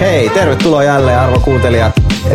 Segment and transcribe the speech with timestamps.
[0.00, 1.92] Hei, tervetuloa jälleen arvo kuuntelijat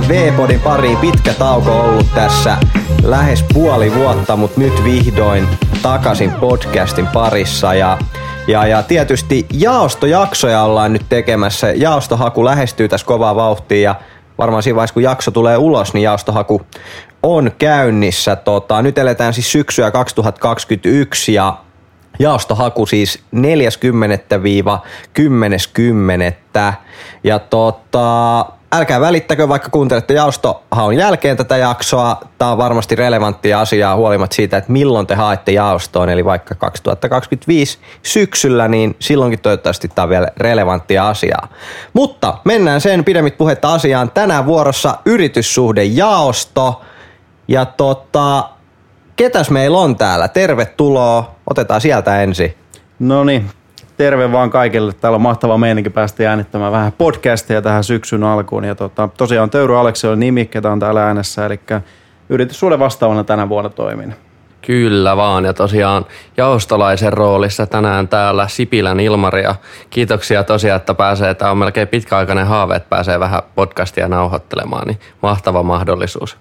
[0.08, 0.98] V-podin pariin.
[0.98, 2.58] Pitkä tauko ollut tässä
[3.04, 5.48] lähes puoli vuotta, mutta nyt vihdoin
[5.82, 7.98] takaisin podcastin parissa ja
[8.48, 11.72] ja, ja tietysti jaostojaksoja ollaan nyt tekemässä.
[11.72, 13.96] Jaostohaku lähestyy tässä kovaa vauhtia ja
[14.38, 16.62] varmaan siinä vaiheessa kun jakso tulee ulos, niin jaostohaku
[17.24, 18.36] on käynnissä.
[18.36, 21.58] Tota, nyt eletään siis syksyä 2021 ja
[22.20, 23.40] jaostohaku siis 40-10.10.
[27.24, 32.22] Ja tota, älkää välittäkö, vaikka kuuntelette jaostohaun jälkeen tätä jaksoa.
[32.38, 37.78] Tämä on varmasti relevanttia asiaa huolimatta siitä, että milloin te haette jaostoon, eli vaikka 2025
[38.04, 41.48] syksyllä, niin silloinkin toivottavasti tämä on vielä relevanttia asiaa.
[41.94, 44.12] Mutta mennään sen pidemmit puhetta asiaan.
[44.12, 46.82] Tänään vuorossa yrityssuhde jaosto.
[47.48, 48.50] Ja tota,
[49.16, 50.28] ketäs meillä on täällä?
[50.28, 51.36] Tervetuloa.
[51.50, 52.56] Otetaan sieltä ensin.
[53.00, 53.50] No niin,
[53.98, 54.94] terve vaan kaikille.
[54.94, 58.64] Täällä on mahtava meininki päästä äänittämään vähän podcastia tähän syksyn alkuun.
[58.64, 61.60] Ja tota, tosiaan Töyry Aleksi on nimi, ketä on täällä äänessä, eli
[62.30, 64.16] yrityssuuden vastaavana tänä vuonna toimin.
[64.62, 66.06] Kyllä vaan, ja tosiaan
[66.38, 69.56] jaostolaisen roolissa tänään täällä Sipilän Ilmaria.
[69.90, 75.00] Kiitoksia tosiaan, että pääsee, tämä on melkein pitkäaikainen haave, että pääsee vähän podcastia nauhoittelemaan, niin
[75.22, 76.38] mahtava mahdollisuus.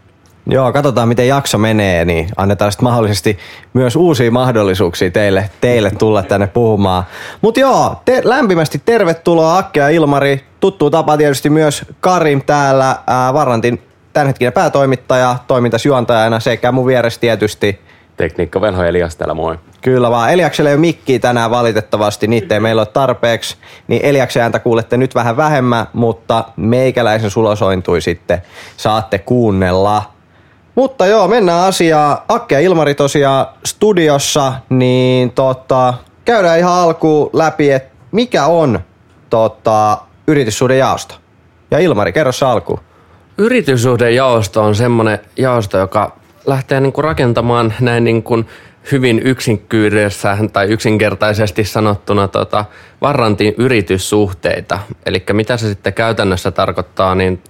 [0.46, 3.38] Joo, katsotaan miten jakso menee, niin annetaan sitten mahdollisesti
[3.74, 7.04] myös uusia mahdollisuuksia teille, teille tulla tänne puhumaan.
[7.40, 10.44] Mutta joo, te, lämpimästi tervetuloa Akke ja Ilmari.
[10.60, 17.80] Tuttuu tapa tietysti myös Karim täällä, ää, Varrantin tämänhetkinen päätoimittaja, toimintasjuontajana sekä mun vieressä tietysti
[18.16, 19.58] Tekniikka Velho Elias täällä, moi.
[19.80, 20.32] Kyllä vaan.
[20.32, 23.56] Eliakselle ei ole mikkiä tänään valitettavasti, niitä ei meillä ole tarpeeksi.
[23.88, 28.42] Niin Eliaksen ääntä kuulette nyt vähän vähemmän, mutta meikäläisen sulosointui sitten
[28.76, 30.13] saatte kuunnella.
[30.74, 32.18] Mutta joo, mennään asiaan.
[32.28, 35.94] Akke ja Ilmari tosiaan studiossa, niin tota,
[36.24, 38.80] käydään ihan alkuun läpi, että mikä on
[39.30, 41.14] tota, yrityssuhde jaosto.
[41.70, 42.80] Ja Ilmari, kerro se alkuun.
[43.38, 48.44] Yrityssuhdejaosto on semmoinen jaosto, joka lähtee niinku rakentamaan näin niinku
[48.92, 52.64] hyvin yksinkyydessä tai yksinkertaisesti sanottuna tota,
[53.00, 54.78] Varrantin yrityssuhteita.
[55.06, 57.42] Eli mitä se sitten käytännössä tarkoittaa, niin,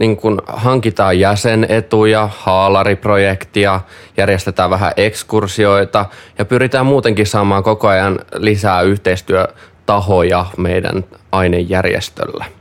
[0.00, 3.80] niin kun hankitaan jäsenetuja, haalariprojektia,
[4.16, 6.06] järjestetään vähän ekskursioita
[6.38, 12.59] ja pyritään muutenkin saamaan koko ajan lisää yhteistyötahoja meidän ainejärjestöllä.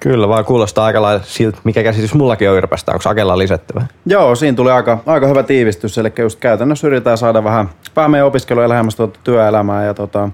[0.00, 2.92] Kyllä, vaan kuulostaa aika lailla siltä, mikä käsitys mullakin on Yrpästä.
[2.92, 3.86] Onko Akella lisättävä?
[4.06, 8.26] Joo, siinä tuli aika, aika hyvä tiivistys, eli just käytännössä yritetään saada vähän, vähän meidän
[8.26, 10.28] opiskeluja lähemmäs tuota työelämää ja tota,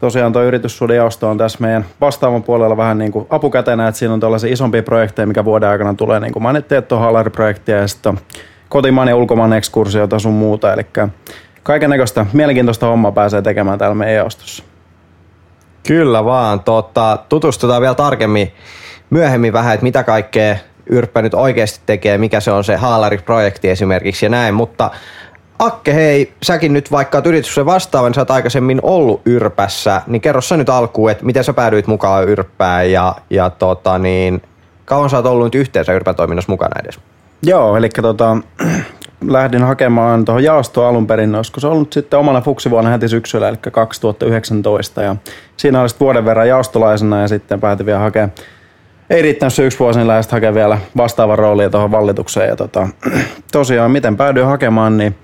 [0.00, 4.20] tosiaan tuo yrityssuudijaosto on tässä meidän vastaavan puolella vähän niin kuin apukätenä, että siinä on
[4.20, 8.20] tällaisia isompia projekteja, mikä vuoden aikana tulee, niin kuin mainittiin, että on haalariprojektia ja sitten
[8.68, 10.86] kotimaan ja ulkomaan ekskursioita sun muuta, eli
[11.62, 14.64] kaiken näköistä mielenkiintoista hommaa pääsee tekemään täällä meidän jaostossa.
[15.86, 16.60] Kyllä vaan.
[16.60, 18.52] Tota, tutustutaan vielä tarkemmin
[19.10, 20.56] myöhemmin vähän, että mitä kaikkea
[20.90, 24.90] Yrppä nyt oikeasti tekee, mikä se on se haalariprojekti esimerkiksi ja näin, mutta
[25.58, 30.20] Akke, hei, säkin nyt vaikka oot yrityksen vastaavan, niin sä oot aikaisemmin ollut Yrpässä, niin
[30.20, 34.42] kerro sä nyt alkuun, että miten sä päädyit mukaan Yrppään ja, ja tota niin,
[34.84, 37.00] kauan sä oot ollut nyt yhteensä Yrpätoiminnassa mukana edes?
[37.42, 38.36] Joo, eli tota,
[39.28, 43.56] lähdin hakemaan tuohon jaostoon alun perin, olisiko se ollut sitten omana fuksivuonna heti syksyllä, eli
[43.72, 45.16] 2019, ja
[45.56, 48.32] siinä oli vuoden verran jaostolaisena ja sitten päätin vielä hakemaan
[49.10, 52.48] ei riittänyt se yksi vuosi, niin lähdet hakemaan vielä vastaavan roolia tuohon vallitukseen.
[52.48, 52.88] Ja tota,
[53.52, 55.16] tosiaan, miten päädyin hakemaan, niin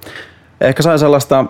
[0.60, 1.44] ehkä sai sellaista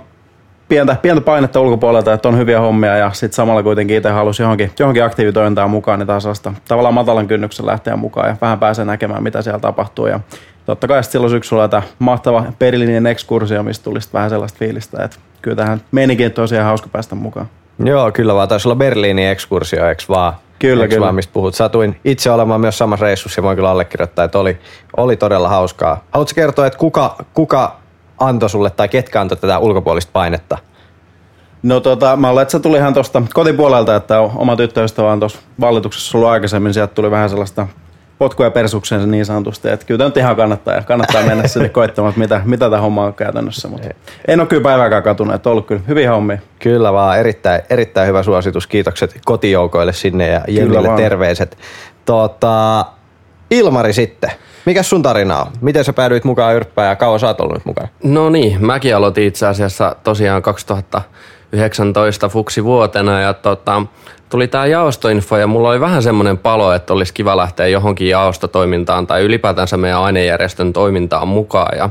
[0.69, 4.71] pientä, pientä painetta ulkopuolelta, että on hyviä hommia ja sitten samalla kuitenkin itse halusi johonkin,
[4.79, 9.23] johonkin aktiivitoimintaan mukaan, niin taas sellaista tavallaan matalan kynnyksen lähteä mukaan ja vähän pääsee näkemään,
[9.23, 10.07] mitä siellä tapahtuu.
[10.07, 10.21] Ja
[10.67, 15.57] totta kai silloin syksyllä tämä mahtava Berliinin ekskursio, mistä tuli vähän sellaista fiilistä, että kyllä
[15.57, 17.49] tähän meininkin tosiaan hauska päästä mukaan.
[17.85, 18.49] Joo, kyllä vaan.
[18.49, 20.33] Taisi olla Berliinin ekskursio, eikö vaan?
[20.61, 21.05] Kyllä, Eks kyllä.
[21.05, 21.55] Vaan, mistä puhut.
[21.55, 24.59] Satuin itse olemaan myös samassa reissussa ja voin kyllä allekirjoittaa, että oli,
[24.97, 26.05] oli todella hauskaa.
[26.13, 27.77] Haluatko kertoa, että kuka, kuka
[28.19, 30.59] antoi sulle tai ketkä antoi tätä ulkopuolista painetta?
[31.63, 35.39] No tota, mä olen, että se tuli ihan tuosta kotipuolelta, että oma tyttöystävä on tuossa
[35.61, 36.75] vallituksessa ollut aikaisemmin.
[36.75, 37.67] Sieltä tuli vähän sellaista
[38.21, 39.69] potkuja persukseensa niin sanotusti.
[39.69, 43.05] Että kyllä tämä nyt ihan kannattaa, ja kannattaa mennä sinne koittamaan, mitä, mitä tämä homma
[43.05, 43.69] on käytännössä.
[43.69, 43.89] Mutta
[44.29, 46.39] en ole kyllä päivääkään katunut, että on ollut kyllä hyviä hommia.
[46.59, 48.67] Kyllä vaan, erittäin, erittäin hyvä suositus.
[48.67, 51.59] Kiitokset kotijoukoille sinne ja Jennille terveiset.
[52.05, 52.87] Tota,
[53.51, 54.31] Ilmari sitten.
[54.67, 55.47] Mikä sun tarina on?
[55.61, 57.89] Miten sä päädyit mukaan Yrppään ja kauan sä oot ollut mukaan?
[58.05, 60.43] No niin, mäkin aloitin itse asiassa tosiaan
[61.51, 63.83] 2019 fuksi vuotena ja tota,
[64.29, 69.07] tuli tämä jaostoinfo ja mulla oli vähän semmoinen palo, että olisi kiva lähteä johonkin jaostotoimintaan
[69.07, 71.79] tai ylipäätänsä meidän ainejärjestön toimintaan mukaan.
[71.79, 71.91] Ja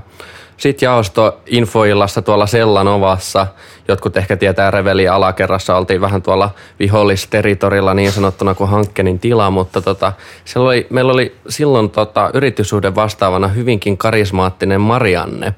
[0.59, 3.47] sitten jaosto infoillassa tuolla Sellanovassa,
[3.87, 9.81] jotkut ehkä tietää Reveli alakerrassa, oltiin vähän tuolla vihollisteritorilla niin sanottuna kuin Hankkenin tila, mutta
[9.81, 10.13] tota,
[10.55, 15.53] oli, meillä oli silloin tota, yrityssuhde vastaavana hyvinkin karismaattinen Marianne.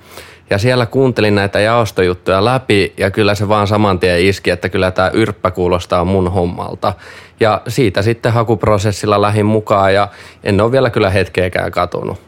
[0.52, 4.92] Ja siellä kuuntelin näitä jaostojuttuja läpi ja kyllä se vaan saman tien iski, että kyllä
[4.92, 6.94] tämä yrppä kuulostaa mun hommalta.
[7.40, 10.08] Ja siitä sitten hakuprosessilla lähin mukaan ja
[10.44, 12.22] en ole vielä kyllä hetkeäkään katunut.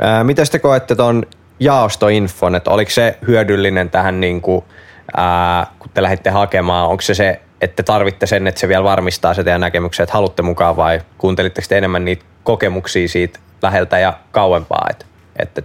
[0.00, 1.26] Ää, miten te koette tuon
[1.60, 4.64] jaostoinfon, että oliko se hyödyllinen tähän, niin kuin,
[5.16, 9.34] ää, kun te lähditte hakemaan, onko se se, että tarvitte sen, että se vielä varmistaa
[9.34, 14.14] se teidän näkemyksen, että haluatte mukaan vai kuuntelitteko te enemmän niitä kokemuksia siitä läheltä ja
[14.32, 15.04] kauempaa, että,
[15.38, 15.62] että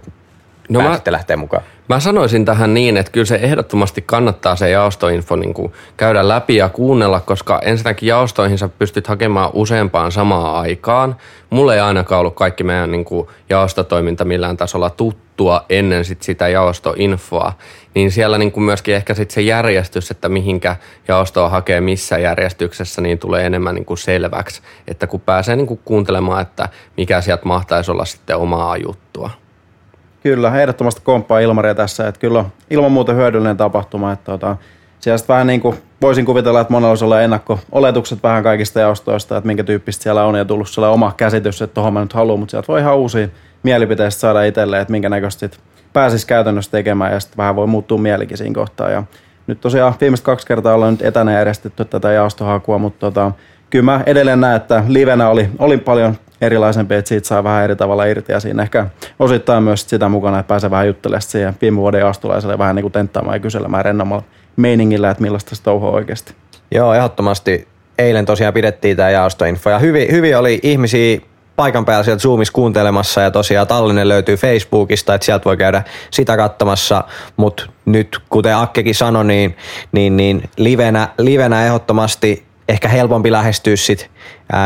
[0.68, 1.62] no pääsette mä, lähteä mukaan?
[1.88, 6.56] Mä sanoisin tähän niin, että kyllä se ehdottomasti kannattaa se jaostoinfo niin kuin käydä läpi
[6.56, 11.16] ja kuunnella, koska ensinnäkin jaostoihin sä pystyt hakemaan useampaan samaan aikaan.
[11.50, 16.48] Mulle ei ainakaan ollut kaikki meidän niin kuin jaostotoiminta millään tasolla tuttua ennen sit sitä
[16.48, 17.52] jaostoinfoa.
[17.94, 20.76] Niin siellä niin kuin myöskin ehkä sit se järjestys, että mihinkä
[21.08, 24.62] jaostoa hakee missä järjestyksessä, niin tulee enemmän niin kuin selväksi.
[24.88, 29.30] Että kun pääsee niin kuin kuuntelemaan, että mikä sieltä mahtaisi olla sitten omaa juttua.
[30.26, 34.56] Kyllä, ehdottomasti komppaa Ilmaria tässä, että kyllä on ilman muuta hyödyllinen tapahtuma, että tota,
[35.00, 39.46] siellä vähän niin kuin voisin kuvitella, että monella olisi olla ennakko-oletukset vähän kaikista jaostoista, että
[39.46, 42.50] minkä tyyppistä siellä on ja tullut sellainen oma käsitys, että tuohon mä nyt haluan, mutta
[42.50, 43.28] sieltä voi ihan uusia
[43.62, 45.48] mielipiteistä saada itselleen, että minkä näköistä
[45.92, 48.90] pääsisi käytännössä tekemään ja sitten vähän voi muuttua mielikin siinä kohtaa.
[48.90, 49.02] Ja
[49.46, 53.32] nyt tosiaan viimeiset kaksi kertaa ollaan nyt etänä järjestetty tätä jaostohakua, mutta tota,
[53.70, 57.76] kyllä mä edelleen näen, että livenä oli, oli paljon erilaisempi, että siitä saa vähän eri
[57.76, 58.86] tavalla irti ja siinä ehkä
[59.18, 62.92] osittain myös sitä mukana, että pääsee vähän juttelemaan siihen viime vuoden jaostolaiselle vähän niin kuin
[62.92, 64.24] tenttaamaan ja kyselemään rennommalla
[64.56, 66.34] meiningillä, että millaista se touhu oikeasti.
[66.74, 67.68] Joo, ehdottomasti.
[67.98, 71.20] Eilen tosiaan pidettiin tämä jaostoinfo ja hyvin, hyvin oli ihmisiä
[71.56, 76.36] paikan päällä sieltä Zoomissa kuuntelemassa ja tosiaan tallenne löytyy Facebookista, että sieltä voi käydä sitä
[76.36, 77.04] katsomassa,
[77.36, 79.56] mutta nyt kuten Akkekin sanoi, niin,
[79.92, 84.10] niin, niin livenä, livenä ehdottomasti ehkä helpompi lähestyä sit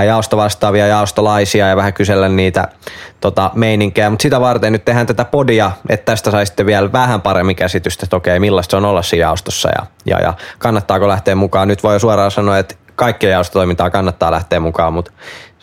[0.06, 2.68] jaostovastaavia jaostolaisia ja vähän kysellä niitä
[3.20, 7.56] tota, meininkejä, mutta sitä varten nyt tehdään tätä podia, että tästä saisitte vielä vähän paremmin
[7.56, 11.68] käsitystä, että okei, millaista on olla siinä jaostossa ja, ja, ja kannattaako lähteä mukaan.
[11.68, 15.12] Nyt voi suoraan sanoa, että kaikkia jaostotoimintaa kannattaa lähteä mukaan, mutta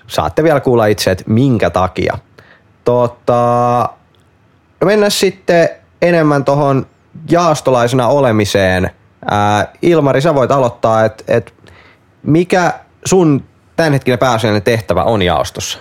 [0.07, 2.17] saatte vielä kuulla itse, että minkä takia.
[2.83, 3.89] Tota,
[4.85, 5.69] mennään sitten
[6.01, 6.87] enemmän tuohon
[7.29, 8.89] jaostolaisena olemiseen.
[9.31, 11.53] Ää, Ilmari, sä voit aloittaa, että et
[12.27, 12.73] mikä
[13.05, 13.43] sun
[13.75, 15.79] tämänhetkinen pääasiallinen tehtävä on jaostossa?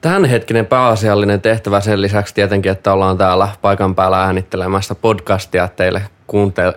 [0.00, 6.02] Tämänhetkinen pääasiallinen tehtävä sen lisäksi tietenkin, että ollaan täällä paikan päällä äänittelemässä podcastia teille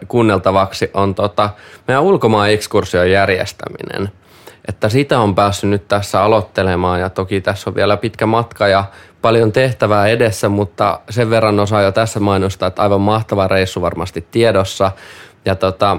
[0.07, 1.49] kuunneltavaksi, on tota,
[1.87, 4.11] meidän ulkomaan ekskursion järjestäminen.
[4.67, 8.83] Että sitä on päässyt nyt tässä aloittelemaan ja toki tässä on vielä pitkä matka ja
[9.21, 14.27] paljon tehtävää edessä, mutta sen verran osaa jo tässä mainostaa, että aivan mahtava reissu varmasti
[14.31, 14.91] tiedossa.
[15.45, 15.97] Ja tota,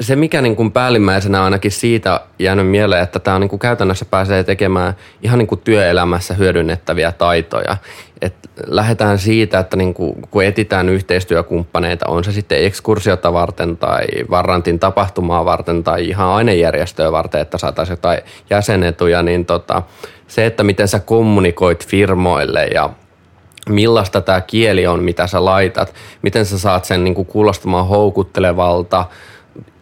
[0.00, 4.04] se, mikä niin kuin päällimmäisenä ainakin siitä jäänyt mieleen, että tämä on niin kuin käytännössä
[4.04, 7.76] pääsee tekemään ihan niin kuin työelämässä hyödynnettäviä taitoja.
[8.22, 8.34] Et
[8.66, 14.78] lähdetään siitä, että niin kuin, kun etitään yhteistyökumppaneita, on se sitten ekskursiota varten tai Varrantin
[14.78, 18.20] tapahtumaa varten tai ihan ainejärjestöä varten, että saataisiin jotain
[18.50, 19.82] jäsenetuja, niin tota,
[20.28, 22.90] se, että miten sä kommunikoit firmoille ja
[23.68, 29.04] millaista tämä kieli on, mitä sä laitat, miten sä saat sen niin kuin kuulostamaan houkuttelevalta,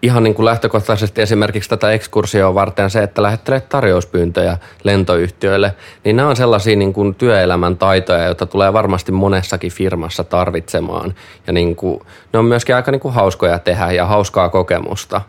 [0.03, 5.75] ihan niin kuin lähtökohtaisesti esimerkiksi tätä ekskursioa varten se, että lähettelet tarjouspyyntöjä lentoyhtiöille,
[6.05, 11.15] niin nämä on sellaisia niin kuin työelämän taitoja, joita tulee varmasti monessakin firmassa tarvitsemaan.
[11.47, 12.01] Ja niin kuin,
[12.33, 15.21] ne on myöskin aika niin kuin hauskoja tehdä ja hauskaa kokemusta.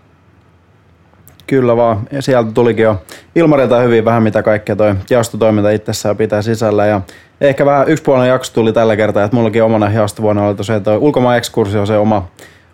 [1.47, 2.07] Kyllä vaan.
[2.11, 3.01] Ja sieltä tulikin jo
[3.35, 6.85] Ilmarilta hyvin vähän, mitä kaikkea toi jaostotoiminta itsessään pitää sisällä.
[6.85, 7.01] Ja
[7.41, 11.37] ehkä vähän yksipuolinen jakso tuli tällä kertaa, että mullakin omana jaostovuonna oli tosiaan toi ulkomaan
[11.37, 12.27] ekskursio se oma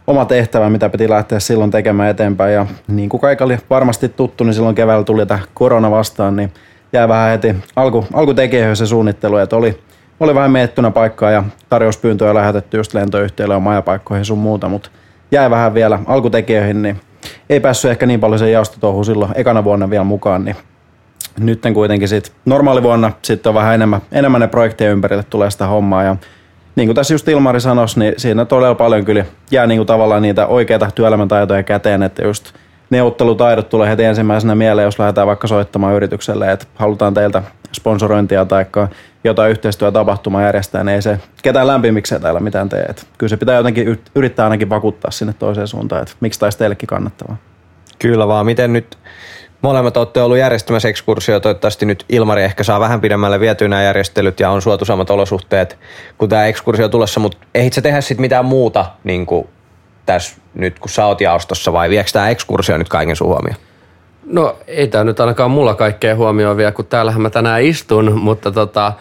[0.08, 2.54] oma tehtävä, mitä piti lähteä silloin tekemään eteenpäin.
[2.54, 6.52] Ja niin kuin kaikki oli varmasti tuttu, niin silloin keväällä tuli tämä korona vastaan, niin
[6.94, 9.80] jäi vähän heti alku, alkutekijöihin se suunnittelu, että oli,
[10.20, 14.90] oli vähän miettynä paikkaa ja tarjouspyyntöjä lähetetty just lentoyhtiöille ja majapaikkoihin sun muuta, mutta
[15.32, 17.02] jäi vähän vielä alkutekijöihin, niin
[17.50, 20.56] ei päässyt ehkä niin paljon sen jaostotouhuun silloin ekana vuonna vielä mukaan, niin
[21.40, 26.04] nyt kuitenkin sitten normaalivuonna sitten on vähän enemmän, enemmän ne projekteja ympärille tulee sitä hommaa
[26.04, 26.16] ja
[26.75, 30.22] niin kuin tässä just Ilmari sanoi, niin siinä todella paljon kyllä jää niin kuin tavallaan
[30.22, 32.53] niitä oikeita työelämän taitoja käteen, että just
[32.89, 38.65] neuvottelutaidot tulee heti ensimmäisenä mieleen, jos lähdetään vaikka soittamaan yritykselle, että halutaan teiltä sponsorointia tai
[39.24, 42.82] jotain yhteistyötapahtumaa järjestää, niin ei se ketään lämpimikseen täällä mitään tee.
[42.82, 46.88] Että kyllä se pitää jotenkin yrittää ainakin vakuuttaa sinne toiseen suuntaan, että miksi taisi teillekin
[46.88, 47.38] kannattavaa.
[48.00, 48.98] Kyllä vaan, miten nyt
[49.66, 51.40] molemmat olette ollut järjestämässä ekskursio.
[51.40, 55.78] Toivottavasti nyt Ilmari ehkä saa vähän pidemmälle vietyä nämä järjestelyt ja on suotuisammat olosuhteet
[56.18, 59.48] kuin tämä ekskursio tulossa, mutta ehdit sä tehdä sitten mitään muuta niin kuin
[60.06, 63.60] tässä nyt, kun sä oot jaostossa vai viekö tämä ekskursio nyt kaiken sun huomioon?
[64.26, 68.52] No ei tämä nyt ainakaan mulla kaikkea huomioon vielä, kun täällähän mä tänään istun, mutta
[68.52, 68.94] tota,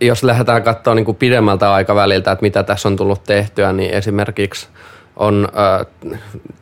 [0.00, 4.68] jos lähdetään katsoa niin kuin pidemmältä aikaväliltä, että mitä tässä on tullut tehtyä, niin esimerkiksi
[5.16, 5.86] on, äh,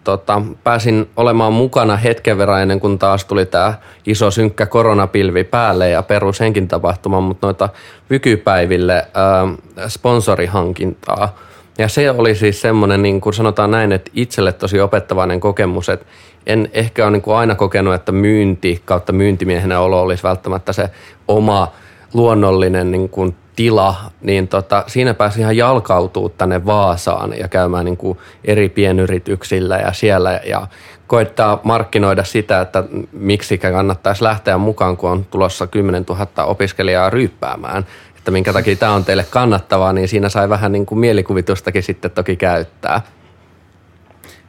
[0.04, 3.74] tota, pääsin olemaan mukana hetken verran ennen kuin taas tuli tämä
[4.06, 7.68] iso synkkä koronapilvi päälle ja perus senkin tapahtuma, mutta noita
[8.10, 11.36] vykypäiville äh, sponsorihankintaa.
[11.78, 16.06] Ja se oli siis semmoinen, niin kuin sanotaan näin, että itselle tosi opettavainen kokemus, että
[16.46, 20.90] en ehkä ole niin kuin aina kokenut, että myynti kautta myyntimiehenä olo olisi välttämättä se
[21.28, 21.72] oma
[22.14, 27.96] luonnollinen niin kuin tila, niin tota, siinä pääsi ihan jalkautuu tänne Vaasaan ja käymään niin
[27.96, 30.66] kuin eri pienyrityksillä ja siellä ja
[31.06, 37.86] koittaa markkinoida sitä, että miksi kannattaisi lähteä mukaan, kun on tulossa 10 000 opiskelijaa ryyppäämään.
[38.18, 42.10] Että minkä takia tämä on teille kannattavaa, niin siinä sai vähän niin kuin mielikuvitustakin sitten
[42.10, 43.00] toki käyttää.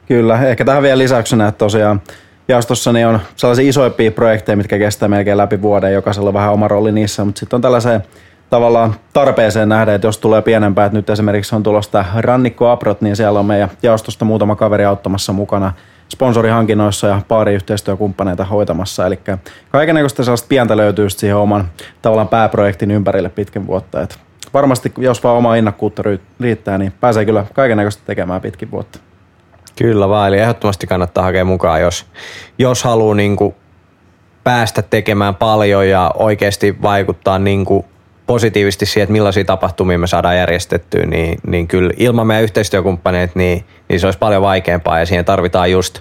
[0.08, 2.00] Kyllä, ehkä tähän vielä lisäyksenä, että tosiaan
[2.48, 6.68] jaostossa niin on sellaisia isoimpia projekteja, mitkä kestää melkein läpi vuoden, jokaisella on vähän oma
[6.68, 8.02] rooli niissä, mutta sitten on tällaiseen
[8.50, 13.16] tavallaan tarpeeseen nähdä, että jos tulee pienempää, että nyt esimerkiksi on tulosta Rannikko Aprot, niin
[13.16, 15.72] siellä on meidän jaostosta muutama kaveri auttamassa mukana
[16.08, 19.06] sponsorihankinnoissa ja paariyhteistyökumppaneita hoitamassa.
[19.06, 19.18] Eli
[19.70, 21.68] kaikenlaista sellaista pientä löytyy siihen oman
[22.02, 24.02] tavallaan pääprojektin ympärille pitkin vuotta.
[24.02, 24.18] Et
[24.54, 26.02] varmasti jos vaan oma innokkuutta
[26.40, 28.98] riittää, niin pääsee kyllä kaikenlaista tekemään pitkin vuotta.
[29.78, 32.06] Kyllä vaan, eli ehdottomasti kannattaa hakea mukaan, jos,
[32.58, 33.54] jos haluaa niin kuin
[34.44, 37.84] päästä tekemään paljon ja oikeasti vaikuttaa niin kuin
[38.26, 43.64] positiivisesti siihen, että millaisia tapahtumia me saadaan järjestettyä, niin, niin kyllä ilman meidän yhteistyökumppaneita, niin,
[43.88, 46.00] niin se olisi paljon vaikeampaa ja siihen tarvitaan just,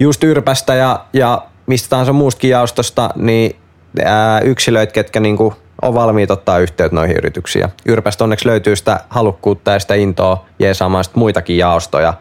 [0.00, 3.56] just yrpästä ja, ja mistä tahansa muustakin jaostosta, niin
[4.04, 7.68] ää, yksilöitä, ketkä niin kuin on valmiit ottaa yhteyttä noihin yrityksiin.
[7.86, 12.14] Yrpästä onneksi löytyy sitä halukkuutta ja sitä intoa jeesaamaan sitten muitakin jaostoja.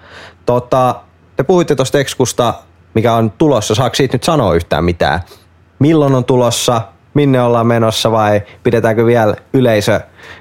[0.45, 0.95] Tota,
[1.35, 2.53] te puhuitte tuosta ekskusta,
[2.93, 3.75] mikä on tulossa.
[3.75, 5.19] Saako siitä nyt sanoa yhtään mitään?
[5.79, 6.81] Milloin on tulossa?
[7.13, 9.99] minne ollaan menossa vai pidetäänkö vielä yleisö,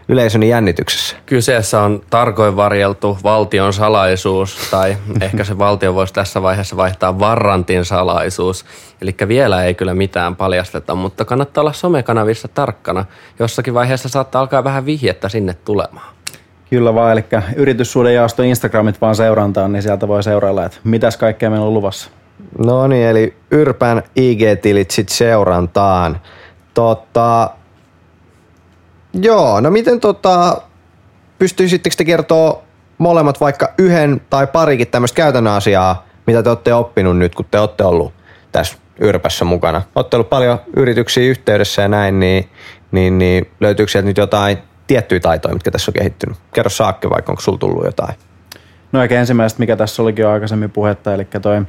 [0.09, 1.17] yleisön jännityksessä?
[1.27, 7.85] Kyseessä on tarkoin varjeltu valtion salaisuus, tai ehkä se valtio voisi tässä vaiheessa vaihtaa varrantin
[7.85, 8.65] salaisuus.
[9.01, 13.05] Eli vielä ei kyllä mitään paljasteta, mutta kannattaa olla somekanavissa tarkkana.
[13.39, 16.15] Jossakin vaiheessa saattaa alkaa vähän vihjettä sinne tulemaan.
[16.73, 17.25] Kyllä vaan, eli
[17.57, 22.11] yrityssuuden jaosto Instagramit vaan seurantaan, niin sieltä voi seurailla, että mitäs kaikkea meillä on luvassa.
[22.59, 26.21] No niin, eli Yrpän IG-tilit sitten seurantaan.
[26.75, 27.51] Tota,
[29.15, 30.63] joo, no miten tota,
[31.39, 32.63] pystyisittekö te kertoa
[32.99, 37.61] molemmat vaikka yhden tai parikin tämmöistä käytännön asiaa, mitä te olette oppinut nyt, kun te
[37.61, 38.13] olette ollut
[38.53, 39.83] tässä Yrpässä mukana?
[39.95, 42.49] Olette ollut paljon yrityksiä yhteydessä ja näin, niin,
[42.93, 46.39] niin, niin löytyykö sieltä nyt jotain tiettyjä taitoja, mitkä tässä on kehittynyt?
[46.55, 48.15] Kerro Saakke vaikka, onko sulla tullut jotain?
[48.93, 51.63] No eikä ensimmäistä, mikä tässä olikin jo aikaisemmin puhetta, eli toi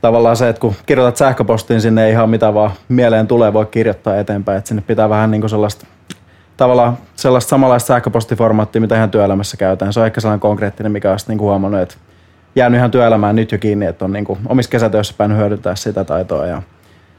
[0.00, 4.16] tavallaan se, että kun kirjoitat sähköpostiin, sinne ei ihan mitä vaan mieleen tulee, voi kirjoittaa
[4.16, 4.58] eteenpäin.
[4.58, 5.86] Että sinne pitää vähän niin kuin sellaista,
[6.56, 9.92] tavallaan sellaista samanlaista sähköpostiformaattia, mitä ihan työelämässä käytetään.
[9.92, 11.94] Se on ehkä sellainen konkreettinen, mikä on niin huomannut, että
[12.56, 16.04] jäänyt ihan työelämään nyt jo kiinni, että on niin kuin omissa kesätöissä päin hyödyntää sitä
[16.04, 16.46] taitoa.
[16.46, 16.62] Ja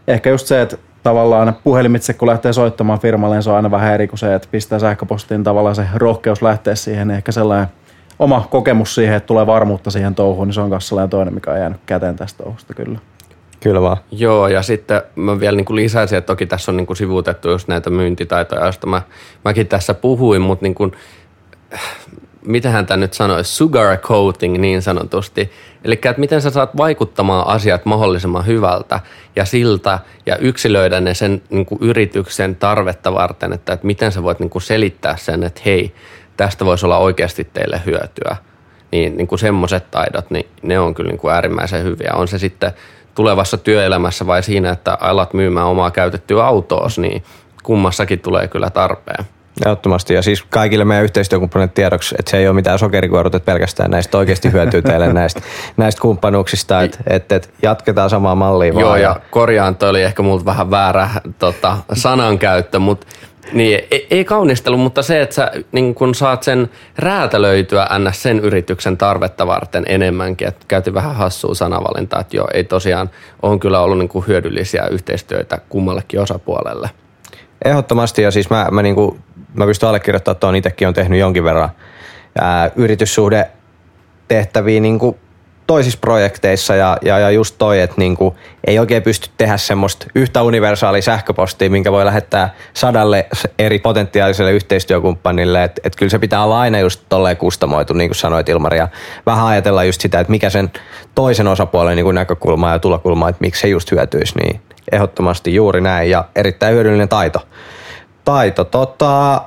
[0.07, 3.93] ehkä just se, että tavallaan puhelimitse, kun lähtee soittamaan firmalle, niin se on aina vähän
[3.93, 7.11] eri kuin se, että pistää sähköpostiin tavallaan se rohkeus lähteä siihen.
[7.11, 7.67] Ehkä sellainen
[8.19, 11.51] oma kokemus siihen, että tulee varmuutta siihen touhuun, niin se on myös sellainen toinen, mikä
[11.51, 12.99] on jäänyt käteen tästä touhusta kyllä.
[13.59, 13.97] Kyllä vaan.
[14.11, 17.49] Joo, ja sitten mä vielä niin kuin lisäisin, että toki tässä on niin kuin sivuutettu
[17.49, 19.01] just näitä myyntitaitoja, joista mä,
[19.45, 20.91] mäkin tässä puhuin, mutta niin kuin,
[22.45, 25.51] mitähän tämä nyt sanoisi, sugar coating niin sanotusti.
[25.83, 28.99] Eli että miten sä saat vaikuttamaan asiat mahdollisimman hyvältä
[29.35, 34.23] ja siltä ja yksilöidä ne sen niin kuin yrityksen tarvetta varten, että, että miten sä
[34.23, 35.93] voit niin kuin selittää sen, että hei,
[36.37, 38.35] tästä voisi olla oikeasti teille hyötyä.
[38.91, 42.11] Niin, niin kuin semmoiset taidot, niin ne on kyllä niin kuin äärimmäisen hyviä.
[42.15, 42.71] On se sitten
[43.15, 47.23] tulevassa työelämässä vai siinä, että alat myymään omaa käytettyä autoa, niin
[47.63, 49.25] kummassakin tulee kyllä tarpeen.
[49.65, 50.13] Ehdottomasti.
[50.13, 54.17] Ja siis kaikille meidän yhteistyökumppanit tiedoksi, että se ei ole mitään sokerikuorut, että pelkästään näistä
[54.17, 55.41] oikeasti hyötyy teille näistä,
[55.77, 59.01] näistä kumppanuuksista, että, että, että jatketaan samaa mallia Joo, vaan.
[59.01, 61.09] ja korjaan, toi oli ehkä multa vähän väärä
[61.39, 63.07] tota, sanankäyttö, mutta
[63.53, 68.23] niin, ei, ei kaunistelu, mutta se, että sä niin kun saat sen räätälöityä ns.
[68.23, 70.47] sen yrityksen tarvetta varten enemmänkin.
[70.47, 73.09] Että käytiin vähän hassua sanavalintaa, että joo, ei tosiaan,
[73.41, 76.89] on kyllä ollut niin kuin hyödyllisiä yhteistyötä kummallekin osapuolelle.
[77.65, 79.19] Ehdottomasti, ja siis mä, mä, niin kuin,
[79.55, 81.69] mä pystyn allekirjoittamaan, on itsekin on tehnyt jonkin verran
[82.41, 83.49] ää, yrityssuhde
[84.27, 85.17] tehtäviä niin kuin
[85.67, 88.35] toisissa projekteissa ja, ja, ja just toi, että niinku,
[88.67, 93.25] ei oikein pysty tehdä semmoista yhtä universaalia sähköpostia, minkä voi lähettää sadalle
[93.59, 95.63] eri potentiaaliselle yhteistyökumppanille.
[95.63, 98.87] Että et kyllä se pitää olla aina just tolleen kustomoitu, niin kuin sanoit Ilmari, ja
[99.25, 100.71] vähän ajatella just sitä, että mikä sen
[101.15, 106.09] toisen osapuolen niin näkökulma ja tulokulma, että miksi se just hyötyisi, niin ehdottomasti juuri näin
[106.09, 107.47] ja erittäin hyödyllinen taito.
[108.25, 109.41] Taito, tota,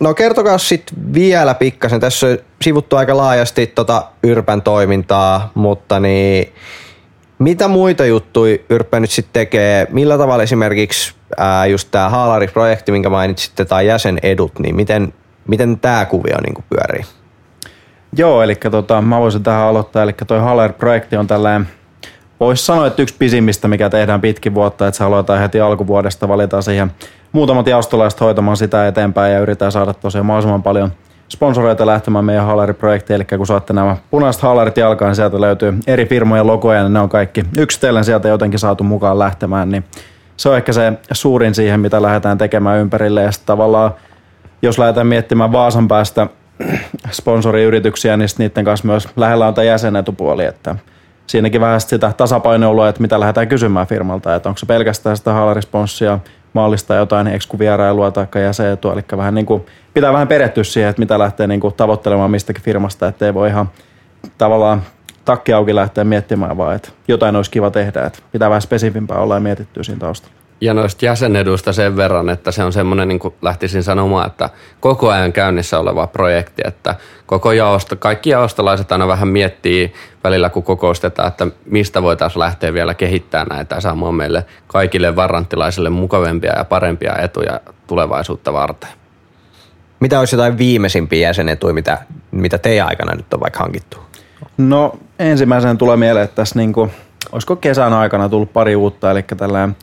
[0.00, 2.00] No kertokaa sitten vielä pikkasen.
[2.00, 6.52] Tässä on sivuttu aika laajasti tota Yrpän toimintaa, mutta niin,
[7.38, 9.86] mitä muita juttuja Yrppä nyt sitten tekee?
[9.90, 15.14] Millä tavalla esimerkiksi ää, just tämä Haalari-projekti, minkä mainitsitte, tai jäsenedut, niin miten,
[15.48, 17.04] miten tämä kuvio niin pyörii?
[18.16, 20.02] Joo, eli tota, mä voisin tähän aloittaa.
[20.02, 21.68] Eli toi Haalari-projekti on tällainen
[22.40, 26.62] voisi sanoa, että yksi pisimmistä, mikä tehdään pitkin vuotta, että se aloitetaan heti alkuvuodesta, valitaan
[26.62, 26.92] siihen
[27.32, 30.92] muutamat jaostolaiset hoitamaan sitä eteenpäin ja yritetään saada tosiaan mahdollisimman paljon
[31.28, 36.06] sponsoreita lähtemään meidän haalariprojektiin, eli kun saatte nämä punaiset haalarit jalkaan, niin sieltä löytyy eri
[36.06, 39.84] firmojen logoja, niin ne on kaikki yksitellen sieltä jotenkin saatu mukaan lähtemään, niin
[40.36, 43.94] se on ehkä se suurin siihen, mitä lähdetään tekemään ympärille, ja tavallaan,
[44.62, 46.26] jos lähdetään miettimään Vaasan päästä
[47.10, 50.76] sponsoriyrityksiä, niin niiden kanssa myös lähellä on tämä jäsenetupuoli, että
[51.26, 56.18] siinäkin vähän sitä tasapainoilua, että mitä lähdetään kysymään firmalta, että onko se pelkästään sitä haalarisponssia,
[56.52, 61.18] maallistaa jotain ekskuvierailua tai jäsenetua, eli vähän niin kuin, pitää vähän perehtyä siihen, että mitä
[61.18, 63.70] lähtee niin kuin tavoittelemaan mistäkin firmasta, ettei voi ihan
[64.38, 64.82] tavallaan
[65.24, 69.34] takki auki lähteä miettimään, vaan että jotain olisi kiva tehdä, että pitää vähän spesifimpää olla
[69.34, 70.41] ja mietittyä siinä taustalla.
[70.62, 74.50] Ja noista jäsenedusta sen verran, että se on semmoinen, niin kuin lähtisin sanomaan, että
[74.80, 76.94] koko ajan käynnissä oleva projekti, että
[77.26, 79.92] koko jaosto, kaikki jaostolaiset aina vähän miettii
[80.24, 86.56] välillä, kun kokoustetaan, että mistä voitaisiin lähteä vielä kehittämään näitä saamaan meille kaikille varranttilaisille mukavempia
[86.56, 88.90] ja parempia etuja tulevaisuutta varten.
[90.00, 91.98] Mitä olisi jotain viimeisimpiä jäsenetuja, mitä,
[92.30, 93.96] mitä teidän aikana nyt on vaikka hankittu?
[94.56, 96.90] No ensimmäisenä tulee mieleen, että tässä niin kuin,
[97.32, 99.76] olisiko kesän aikana tullut pari uutta, eli tällainen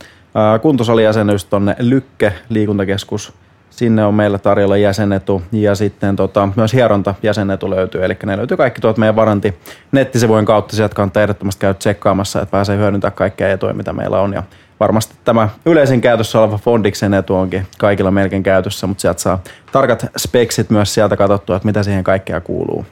[0.61, 3.33] kuntosalijäsenyys tuonne Lykke liikuntakeskus.
[3.69, 8.05] Sinne on meillä tarjolla jäsenetu ja sitten tota, myös hieronta jäsenetu löytyy.
[8.05, 9.57] Eli ne löytyy kaikki tuolta meidän varanti
[9.91, 10.75] nettisivujen kautta.
[10.75, 14.33] Sieltä kannattaa ehdottomasti käydä tsekkaamassa, että pääsee hyödyntämään kaikkea etuja, mitä meillä on.
[14.33, 14.43] Ja
[14.79, 19.39] varmasti tämä yleisin käytössä oleva Fondiksen etu onkin kaikilla melkein käytössä, mutta sieltä saa
[19.71, 22.85] tarkat speksit myös sieltä katsottua, että mitä siihen kaikkea kuuluu.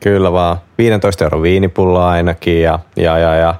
[0.00, 0.56] Kyllä vaan.
[0.78, 3.54] 15 euro viinipullo ainakin ja, ja, ja, ja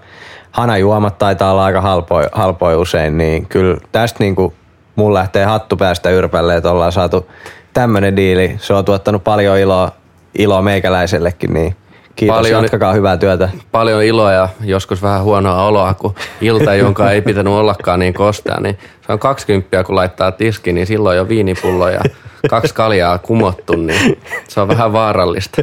[0.57, 4.55] hanajuomat taitaa olla aika halpoja halpoi usein, niin kyllä tästä niin kuin
[4.95, 7.31] mun lähtee hattu päästä yrpälle, että ollaan saatu
[7.75, 8.57] tämmöinen diili.
[8.59, 9.93] Se on tuottanut paljon iloa,
[10.39, 11.77] iloa meikäläisellekin, niin
[12.17, 13.49] Kiitos, paljon, jatkakaa hyvää työtä.
[13.73, 18.61] Paljon iloa ja joskus vähän huonoa oloa, kun ilta, jonka ei pitänyt ollakaan niin kostea,
[18.61, 22.01] niin se on 20, kun laittaa tiski, niin silloin jo viinipullo ja
[22.49, 25.63] kaksi kaljaa kumottu, niin se on vähän vaarallista.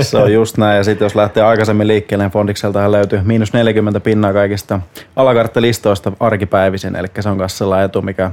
[0.00, 4.00] Se on just näin, ja sitten jos lähtee aikaisemmin liikkeelle, niin Fondikseltahan löytyy miinus 40
[4.00, 4.80] pinnaa kaikista
[5.16, 8.30] alakarttalistoista arkipäivisin, eli se on myös sellainen etu, mikä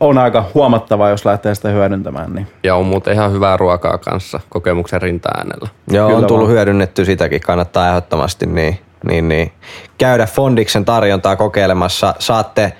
[0.00, 2.32] on aika huomattava, jos lähtee sitä hyödyntämään.
[2.32, 2.46] Niin.
[2.62, 5.68] Ja on muuten ihan hyvää ruokaa kanssa kokemuksen rinta-äänellä.
[5.90, 6.54] Joo, Kyllä on tullut vaan.
[6.54, 9.52] hyödynnetty sitäkin, kannattaa ehdottomasti niin, niin, niin.
[9.98, 12.14] käydä Fondiksen tarjontaa kokeilemassa.
[12.18, 12.72] Saatte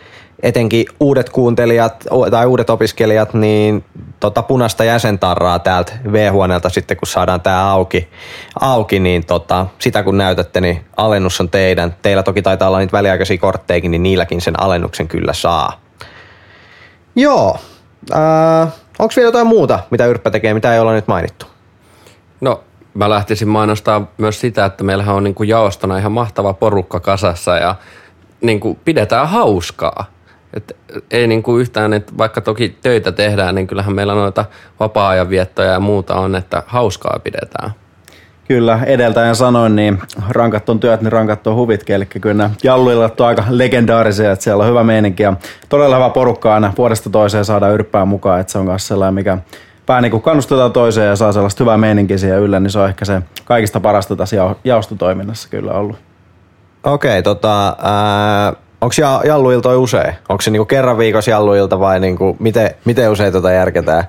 [0.42, 3.84] etenkin uudet kuuntelijat tai uudet opiskelijat, niin
[4.20, 8.08] tota punaista jäsentarraa täältä V-huoneelta sitten, kun saadaan tämä auki,
[8.60, 11.96] auki, niin tota, sitä kun näytätte, niin alennus on teidän.
[12.02, 15.80] Teillä toki taitaa olla niitä väliaikaisia kortteikin, niin niilläkin sen alennuksen kyllä saa.
[17.16, 17.58] Joo.
[18.14, 21.46] Äh, Onko vielä jotain muuta, mitä Yrppä tekee, mitä ei olla nyt mainittu?
[22.40, 27.00] No, mä lähtisin mainostaa myös sitä, että meillähän on niin kuin jaostona ihan mahtava porukka
[27.00, 27.74] kasassa ja
[28.40, 30.15] niin kuin pidetään hauskaa.
[30.56, 30.76] Et
[31.10, 34.44] ei niin kuin yhtään, että vaikka toki töitä tehdään, niin kyllähän meillä noita
[34.80, 37.70] vapaa-ajanviettoja ja muuta on, että hauskaa pidetään.
[38.48, 41.96] Kyllä, edeltäjän sanoin, niin rankat on työt, niin rankat on huvitkin.
[41.96, 45.36] Eli kyllä nämä jalluillat on aika legendaarisia, että siellä on hyvä meininki ja
[45.68, 49.38] todella hyvä porukka aina vuodesta toiseen saada yrppää mukaan, että se on myös sellainen, mikä
[49.88, 52.88] vähän niin kuin kannustetaan toiseen ja saa sellaista hyvää meininkiä siihen yllä, niin se on
[52.88, 55.96] ehkä se kaikista parasta tässä jaostotoiminnassa kyllä ollut.
[56.84, 57.76] Okei, okay, tota,
[58.86, 60.14] onko jalluilta usein?
[60.28, 64.04] Onko se niinku kerran viikossa jalluilta vai niinku, miten, miten usein tota järketään?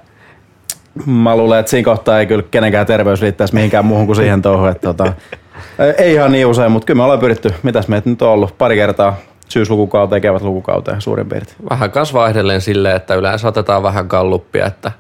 [1.05, 4.69] Mä luulen, että siinä kohtaa ei kyllä kenenkään terveys riittäisi mihinkään muuhun kuin siihen touhuun.
[4.69, 5.13] Että, tota,
[5.97, 8.75] ei ihan niin usein, mutta kyllä me ollaan pyritty, mitäs meitä nyt on ollut, pari
[8.75, 9.15] kertaa
[9.49, 11.57] syyslukukauteen, lukukauteen suurin piirtein.
[11.69, 14.91] Vähän kasvaa edelleen silleen, että yleensä otetaan vähän galluppia, että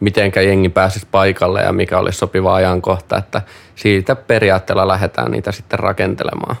[0.00, 3.42] mitenkä jengi pääsisi paikalle ja mikä olisi sopiva ajankohta, että
[3.74, 6.56] siitä periaatteella lähdetään niitä sitten rakentelemaan.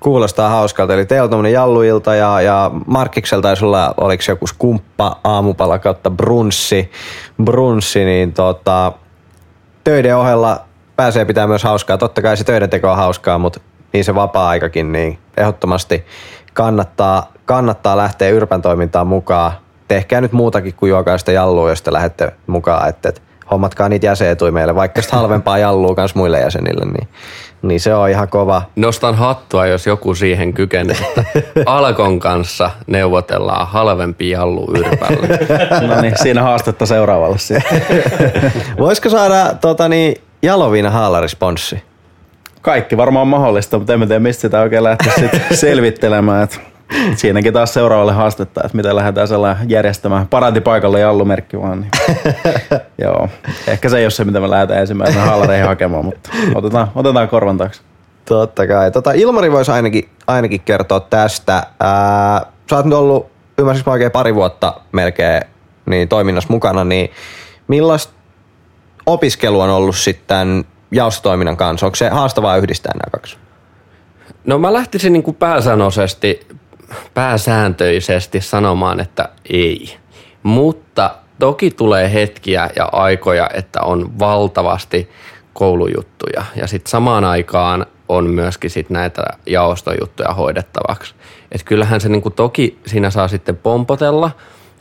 [0.00, 0.94] Kuulostaa hauskalta.
[0.94, 5.78] Eli teillä on tämmöinen jalluilta ja, ja Markkiksella taisi olla, oliko se joku skumppa aamupala
[5.78, 6.90] kautta brunssi,
[7.44, 8.92] brunssi niin tota,
[9.84, 10.60] töiden ohella
[10.96, 11.98] pääsee pitää myös hauskaa.
[11.98, 13.60] Totta kai se töiden teko on hauskaa, mutta
[13.92, 16.04] niin se vapaa-aikakin, niin ehdottomasti
[16.54, 19.52] kannattaa, kannattaa lähteä yrpän toimintaan mukaan.
[19.88, 24.06] Tehkää nyt muutakin kuin juokaa sitä jallua, jos te lähdette mukaan, että, että hommatkaa niitä
[24.06, 27.08] jäsenetuja meille, vaikka sitä halvempaa jallua myös muille jäsenille, niin,
[27.62, 28.62] niin se on ihan kova.
[28.76, 31.24] Nostan hattua, jos joku siihen kykenee, että
[31.66, 35.38] Alkon kanssa neuvotellaan halvempi jallu yrpälle.
[35.94, 37.36] No niin, siinä haastetta seuraavalle.
[38.78, 41.82] Voisiko saada tota, niin, jaloviina haalarisponssi?
[42.62, 46.44] Kaikki varmaan mahdollista, mutta en tiedä mistä sitä oikein lähteä sit selvittelemään.
[46.44, 46.73] Että
[47.16, 51.80] siinäkin taas seuraavalle haastetta, että miten lähdetään sellainen järjestämään parantipaikalle jallumerkki vaan.
[51.80, 51.90] Niin.
[53.02, 53.28] Joo,
[53.66, 57.58] ehkä se ei ole se, mitä me lähdetään ensimmäisenä haalareihin hakemaan, mutta otetaan, otetaan korvan
[57.58, 57.82] taakse.
[58.24, 58.90] Totta kai.
[58.90, 61.66] Tota, Ilmari voisi ainakin, ainakin kertoa tästä.
[61.80, 63.26] Ää, sä oot nyt ollut,
[63.58, 65.42] ymmärsinkö oikein pari vuotta melkein
[65.86, 67.10] niin toiminnassa mukana, niin
[67.68, 68.12] millaista
[69.06, 71.86] opiskelu on ollut sitten jaostotoiminnan kanssa?
[71.86, 73.36] Onko se haastavaa yhdistää nämä kaksi?
[74.44, 76.46] No mä lähtisin niin kuin pääsanoisesti,
[77.14, 79.96] pääsääntöisesti sanomaan, että ei.
[80.42, 85.10] Mutta toki tulee hetkiä ja aikoja, että on valtavasti
[85.52, 86.44] koulujuttuja.
[86.56, 91.14] Ja sitten samaan aikaan on myöskin sit näitä jaostojuttuja hoidettavaksi.
[91.52, 94.30] Et kyllähän se niinku toki siinä saa sitten pompotella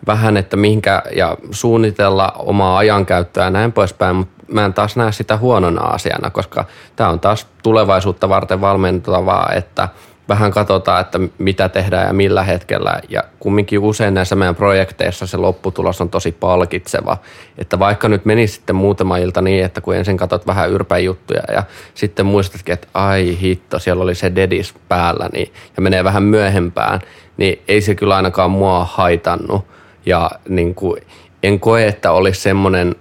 [0.08, 5.12] vähän, että mihinkä ja suunnitella omaa ajankäyttöä ja näin poispäin, mutta mä en taas näe
[5.12, 9.90] sitä huonona asiana, koska tämä on taas tulevaisuutta varten valmentavaa, että
[10.30, 13.02] vähän katsotaan, että mitä tehdään ja millä hetkellä.
[13.10, 17.18] Ja kumminkin usein näissä meidän projekteissa se lopputulos on tosi palkitseva.
[17.58, 21.64] Että vaikka nyt menisi sitten muutama ilta niin, että kun ensin katsot vähän yrpäjuttuja ja
[21.94, 27.00] sitten muistatkin, että ai hitto, siellä oli se dedis päällä niin, ja menee vähän myöhempään,
[27.38, 29.66] niin ei se kyllä ainakaan mua haitannut.
[30.06, 31.02] Ja niin kuin,
[31.44, 32.96] en koe, että olisi semmoinen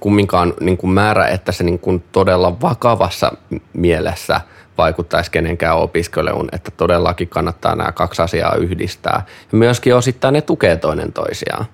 [0.00, 3.32] kumminkaan niin kuin määrä, että se niin kuin todella vakavassa
[3.72, 4.40] mielessä
[4.80, 9.22] vaikuttaisi kenenkään opiskeluun, että todellakin kannattaa nämä kaksi asiaa yhdistää.
[9.52, 11.66] Ja myöskin osittain ne tukee toinen toisiaan.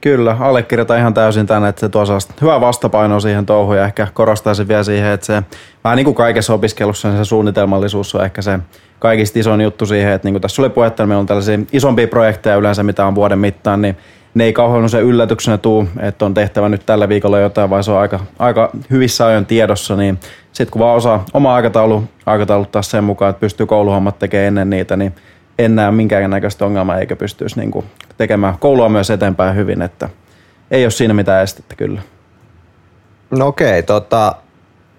[0.00, 2.04] Kyllä, allekirjoitan ihan täysin tänne, että se tuo
[2.40, 5.42] hyvä vastapaino siihen touhuun ja ehkä korostaisin vielä siihen, että se
[5.84, 8.58] vähän niin kuin kaikessa opiskelussa niin se suunnitelmallisuus on ehkä se
[8.98, 12.08] kaikista isoin juttu siihen, että niin kuin tässä oli puhetta, niin meillä on tällaisia isompia
[12.08, 13.96] projekteja yleensä, mitä on vuoden mittaan, niin
[14.34, 17.90] ne ei kauhean usein yllätyksenä tuu, että on tehtävä nyt tällä viikolla jotain, vai se
[17.90, 20.18] on aika, aika hyvissä ajoin tiedossa, niin
[20.58, 24.96] sitten kun vaan osaa oma aikataulu, aikatauluttaa sen mukaan, että pystyy kouluhommat tekemään ennen niitä,
[24.96, 25.14] niin
[25.58, 30.08] en näe minkäännäköistä ongelmaa eikä pystyisi niin kuin tekemään koulua myös eteenpäin hyvin, että
[30.70, 32.00] ei ole siinä mitään estettä kyllä.
[33.30, 34.34] No okei, tota,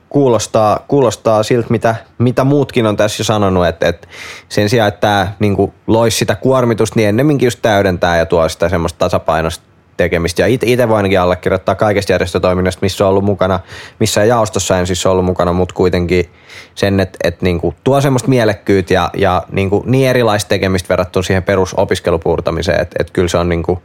[0.10, 4.08] kuulostaa, kuulostaa siltä, mitä, mitä muutkin on tässä jo sanonut, että, että
[4.50, 8.70] sen sijaan, että tämä niin loisi sitä kuormitusta, niin ennemminkin just täydentää ja tuo sitä
[8.70, 9.69] semmoista tasapainosta
[10.04, 10.42] tekemistä.
[10.42, 13.60] Ja itse voi ainakin allekirjoittaa kaikesta järjestötoiminnasta, missä on ollut mukana,
[14.00, 16.26] missä jaostossa en siis ollut mukana, mutta kuitenkin
[16.76, 20.90] sen, että, että niin kuin tuo semmoista mielekkyyttä ja, ja niin, kuin niin erilaista tekemistä
[20.90, 23.80] verrattuna siihen perusopiskelupuurtamiseen, että, että kyllä se on niin kuin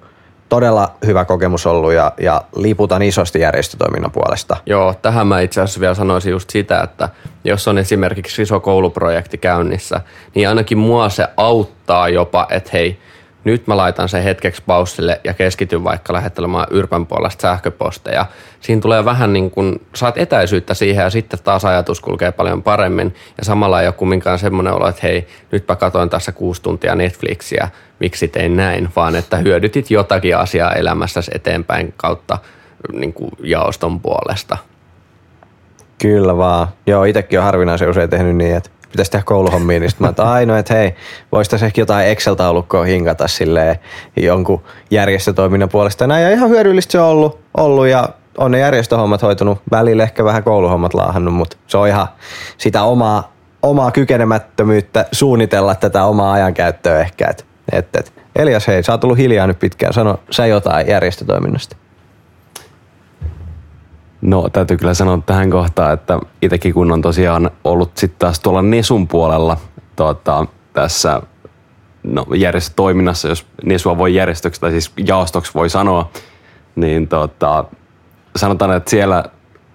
[0.49, 4.57] todella hyvä kokemus ollut ja, ja liputan isosti järjestötoiminnan puolesta.
[4.67, 7.09] Joo, tähän mä itse asiassa vielä sanoisin just sitä, että
[7.45, 10.01] jos on esimerkiksi iso kouluprojekti käynnissä,
[10.35, 12.99] niin ainakin mua se auttaa jopa, että hei,
[13.45, 18.27] nyt mä laitan sen hetkeksi paussille ja keskityn vaikka lähettelemään Yrpän puolesta sähköposteja.
[18.61, 23.15] Siinä tulee vähän niin kuin, saat etäisyyttä siihen ja sitten taas ajatus kulkee paljon paremmin.
[23.39, 27.69] Ja samalla ei ole kumminkaan semmoinen olo, että hei, nytpä katoin tässä kuusi tuntia Netflixiä,
[28.01, 32.39] miksi tein näin, vaan että hyödytit jotakin asiaa elämässäsi eteenpäin kautta
[32.93, 34.57] niin kuin jaoston puolesta.
[36.03, 36.69] Kyllä vaan.
[36.87, 40.31] Joo, itsekin on harvinaisen usein tehnyt niin, että pitäisi tehdä kouluhommia, niin sitten mä että
[40.31, 40.95] ainoa, että hei,
[41.33, 43.77] voisi ehkä jotain Excel-taulukkoa hinkata silleen
[44.17, 46.07] jonkun järjestötoiminnan puolesta.
[46.07, 50.25] Näin ja ihan hyödyllistä se on ollut, ollut ja on ne järjestöhommat hoitunut, välillä ehkä
[50.25, 52.09] vähän kouluhommat laahannut, mutta se on ihan
[52.59, 57.29] sitä omaa, omaa kykenemättömyyttä suunnitella tätä omaa ajankäyttöä ehkä.
[57.31, 58.13] Et, et, et.
[58.37, 59.93] Elias, hei, sä oot ollut hiljaa nyt pitkään.
[59.93, 61.77] Sano sä jotain järjestötoiminnasta.
[64.25, 68.63] No täytyy kyllä sanoa tähän kohtaan, että itsekin kun on tosiaan ollut sitten taas tuolla
[68.63, 69.57] Nesun puolella
[69.97, 71.23] tuota, tässä
[72.03, 76.11] no, järjestötoiminnassa, jos Nesua voi järjestöksi tai siis jaostoksi voi sanoa,
[76.77, 77.65] niin tuota,
[78.37, 79.25] sanotaan, että siellä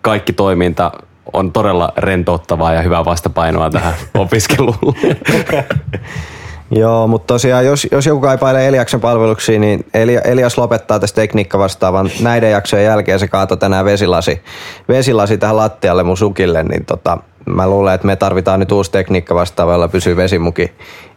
[0.01, 0.91] kaikki toiminta
[1.33, 4.95] on todella rentouttavaa ja hyvää vastapainoa tähän opiskeluun.
[6.71, 9.85] Joo, mutta tosiaan jos, jos joku kaipailee Eliaksen palveluksiin, niin
[10.23, 13.19] Elias lopettaa tästä tekniikka vastaavan näiden jaksojen jälkeen.
[13.19, 14.41] Se kaato tänään vesilasi,
[14.87, 19.35] vesilasi tähän lattialle mun sukille, niin tota, mä luulen, että me tarvitaan nyt uusi tekniikka
[19.35, 20.71] vastaava, jolla pysyy vesimuki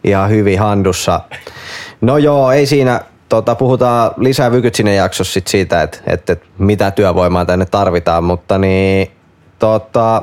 [0.05, 1.21] ihan hyvin handussa.
[2.01, 6.91] No joo, ei siinä, tota, puhutaan lisää Vykytsinen jaksossa sit siitä, että, että, että mitä
[6.91, 9.11] työvoimaa tänne tarvitaan, mutta niin
[9.59, 10.23] tota,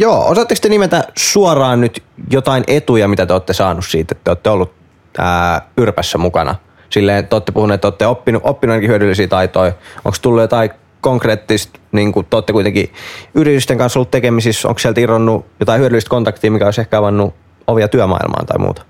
[0.00, 4.30] joo, osaatteko te nimetä suoraan nyt jotain etuja, mitä te olette saanut siitä, että te
[4.30, 4.72] olette ollut
[5.18, 6.54] ää, Yrpässä mukana?
[6.90, 9.72] Silleen, te olette puhuneet, että olette oppinut, oppinut ainakin hyödyllisiä taitoja.
[10.04, 12.92] Onko tullut jotain konkreettista, niin kuin te olette kuitenkin
[13.34, 17.34] yritysten kanssa ollut tekemisissä, onko sieltä irronnut jotain hyödyllistä kontaktia, mikä olisi ehkä avannut
[17.66, 18.82] ovia työmaailmaan tai muuta?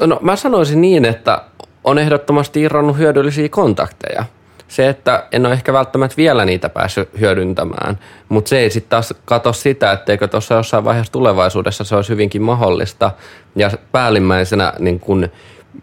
[0.00, 1.44] No mä sanoisin niin, että
[1.84, 4.24] on ehdottomasti irronnut hyödyllisiä kontakteja.
[4.68, 9.14] Se, että en ole ehkä välttämättä vielä niitä päässyt hyödyntämään, mutta se ei sitten taas
[9.24, 13.10] katso sitä, etteikö tuossa jossain vaiheessa tulevaisuudessa se olisi hyvinkin mahdollista.
[13.56, 15.28] Ja päällimmäisenä, niin kun,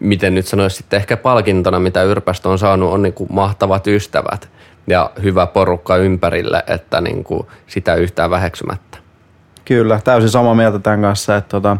[0.00, 4.48] miten nyt sanoisi sitten ehkä palkintona, mitä Yrpästä on saanut, on niin kuin mahtavat ystävät
[4.86, 8.98] ja hyvä porukka ympärille, että niin kuin sitä yhtään väheksymättä.
[9.64, 11.76] Kyllä, täysin samaa mieltä tämän kanssa, että tota,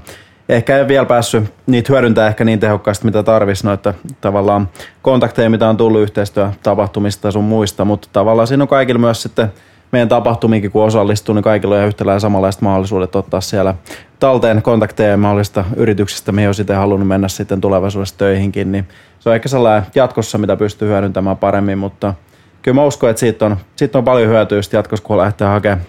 [0.48, 4.68] ehkä ei vielä päässyt niitä hyödyntää ehkä niin tehokkaasti, mitä tarvisi noita tavallaan
[5.02, 9.52] kontakteja, mitä on tullut yhteistyötapahtumista sun muista, mutta tavallaan siinä on kaikilla myös sitten
[9.92, 13.74] meidän tapahtumiinkin, kun osallistuu, niin kaikilla on yhtäläinen samanlaiset mahdollisuudet ottaa siellä
[14.18, 19.34] talteen kontakteja mahdollista yrityksistä, mihin on sitten halunnut mennä sitten tulevaisuudessa töihinkin, niin se on
[19.34, 22.14] ehkä sellainen jatkossa, mitä pystyy hyödyntämään paremmin, mutta
[22.62, 25.80] kyllä mä uskon, että siitä on, siitä on paljon hyötyä jatkossa, kun lähtee hakemaan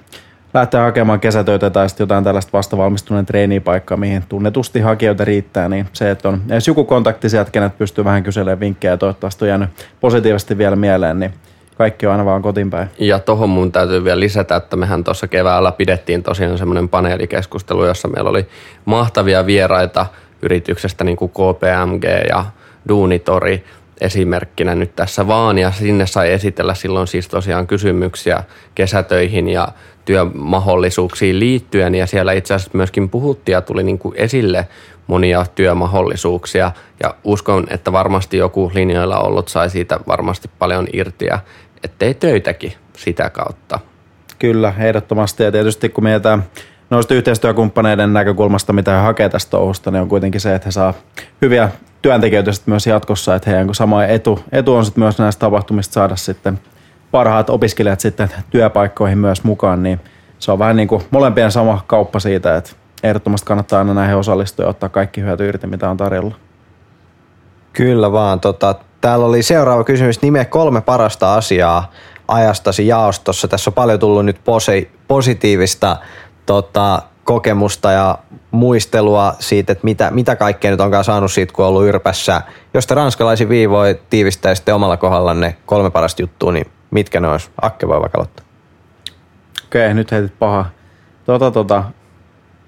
[0.59, 6.11] lähteä hakemaan kesätöitä tai sitten jotain tällaista vastavalmistuneen treenipaikkaa, mihin tunnetusti hakijoita riittää, niin se,
[6.11, 9.69] että on edes joku kontakti sieltä, kenet pystyy vähän kyselemään vinkkejä ja toivottavasti on jäänyt
[10.01, 11.33] positiivisesti vielä mieleen, niin
[11.77, 12.89] kaikki on aina vaan kotiin päin.
[12.99, 18.07] Ja tohon mun täytyy vielä lisätä, että mehän tuossa keväällä pidettiin tosiaan semmoinen paneelikeskustelu, jossa
[18.07, 18.47] meillä oli
[18.85, 20.05] mahtavia vieraita
[20.41, 22.45] yrityksestä niin kuin KPMG ja
[22.89, 23.63] Duunitori
[24.01, 28.43] esimerkkinä nyt tässä vaan ja sinne sai esitellä silloin siis tosiaan kysymyksiä
[28.75, 29.67] kesätöihin ja
[30.05, 34.67] työmahdollisuuksiin liittyen ja siellä itse asiassa myöskin puhuttiin ja tuli niin kuin esille
[35.07, 36.71] monia työmahdollisuuksia
[37.03, 41.39] ja uskon, että varmasti joku linjoilla ollut sai siitä varmasti paljon irti ja
[41.83, 43.79] ettei töitäkin sitä kautta.
[44.39, 46.43] Kyllä, ehdottomasti ja tietysti kun mietitään
[46.89, 50.93] noista yhteistyökumppaneiden näkökulmasta, mitä he hakee tästä touhusta, niin on kuitenkin se, että he saa
[51.41, 51.69] hyviä
[52.01, 56.15] työntekijöitä sitten myös jatkossa, että heidän sama etu, etu on sitten myös näistä tapahtumista saada
[56.15, 56.59] sitten
[57.11, 59.99] parhaat opiskelijat sitten työpaikkoihin myös mukaan, niin
[60.39, 62.71] se on vähän niin kuin molempien sama kauppa siitä, että
[63.03, 66.35] ehdottomasti kannattaa aina näihin osallistua ja ottaa kaikki hyöty irti, mitä on tarjolla.
[67.73, 68.39] Kyllä vaan.
[68.39, 70.21] Tota, täällä oli seuraava kysymys.
[70.21, 71.91] Nime kolme parasta asiaa
[72.27, 73.47] ajastasi jaostossa.
[73.47, 75.97] Tässä on paljon tullut nyt posi- positiivista
[76.45, 78.17] tota, kokemusta ja
[78.51, 82.41] muistelua siitä, että mitä, mitä kaikkea nyt onkaan saanut siitä, kun on ollut Yrpässä.
[82.73, 87.49] Jos te ranskalaisin viivoi tiivistäisitte omalla kohdallanne kolme parasta juttua, niin mitkä ne olisi?
[87.61, 88.45] Akke voi vaikka aloittaa.
[89.65, 90.65] Okei, nyt heitit paha.
[91.25, 91.83] Tota, tota,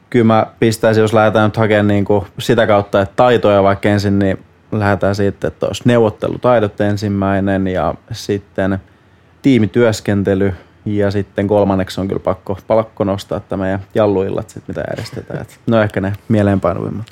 [0.09, 4.19] kyllä mä pistäisin, jos lähdetään nyt hakemaan niin kuin sitä kautta, että taitoja vaikka ensin,
[4.19, 8.79] niin lähdetään siitä, että olisi neuvottelutaidot ensimmäinen ja sitten
[9.41, 10.53] tiimityöskentely
[10.85, 15.45] ja sitten kolmanneksi on kyllä pakko, pakko nostaa että meidän jalluillat, sit, mitä järjestetään.
[15.67, 17.05] No ehkä ne mieleenpainuvimmat.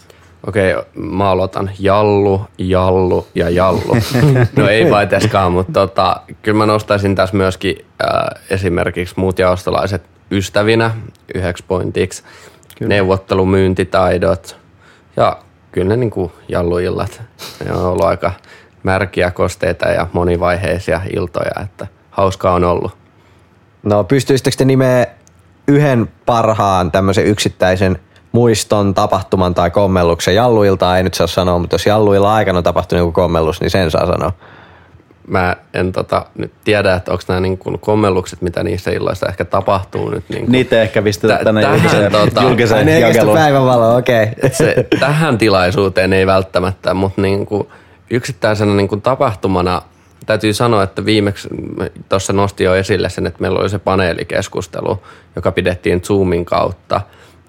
[0.47, 3.97] Okei, mä aloitan jallu, jallu ja jallu.
[4.56, 10.91] No ei vaiteskaan, mutta tota, kyllä mä nostaisin tässä myöskin äh, esimerkiksi muut jaostolaiset ystävinä
[11.36, 12.23] yhdeksi pointiksi.
[12.77, 12.89] Kyllä.
[12.89, 14.58] Neuvottelumyyntitaidot
[15.17, 15.38] ja
[15.71, 17.21] kyllä ne niin kuin jalluillat.
[17.65, 18.32] Ne on ollut aika
[18.84, 22.96] märkiä, kosteita ja monivaiheisia iltoja, että hauskaa on ollut.
[23.83, 25.07] No pystyisittekö te nimeä
[25.67, 27.99] yhden parhaan tämmöisen yksittäisen
[28.31, 30.35] muiston, tapahtuman tai kommelluksen.
[30.35, 33.91] Jalluilta ei nyt saa sanoa, mutta jos jalluilla aikana on tapahtunut joku kommellus, niin sen
[33.91, 34.33] saa sanoa.
[35.27, 39.45] Mä en tota, nyt tiedä, että onko nämä niin kuin kommellukset, mitä niissä illoissa ehkä
[39.45, 40.29] tapahtuu nyt.
[40.29, 43.37] Niin kuin, Niitä ehkä pistetään tänne tähän, julkiseen, tota, julkiseen jakeluun.
[43.37, 44.23] päivänvalo, okei.
[44.23, 44.49] Okay.
[44.53, 47.67] Se, tähän tilaisuuteen ei välttämättä, mutta niin kuin
[48.09, 49.81] yksittäisenä niin kuin tapahtumana
[50.27, 51.49] täytyy sanoa, että viimeksi
[52.09, 54.99] tuossa nosti jo esille sen, että meillä oli se paneelikeskustelu,
[55.35, 57.01] joka pidettiin Zoomin kautta.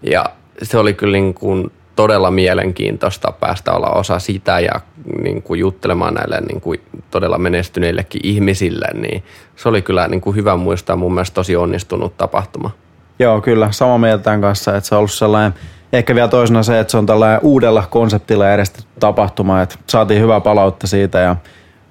[0.02, 0.24] Ja
[0.62, 4.80] se oli kyllä niin kuin todella mielenkiintoista päästä olla osa sitä ja
[5.22, 9.24] niin kuin juttelemaan näille niin kuin todella menestyneillekin ihmisille, niin
[9.56, 12.70] se oli kyllä niin kuin hyvä muistaa mun mielestä tosi onnistunut tapahtuma.
[13.18, 15.54] Joo, kyllä, sama mieltä tämän kanssa, että se on ollut sellainen,
[15.92, 20.40] ehkä vielä toisena se, että se on tällainen uudella konseptilla järjestetty tapahtuma, että saatiin hyvää
[20.40, 21.36] palautta siitä ja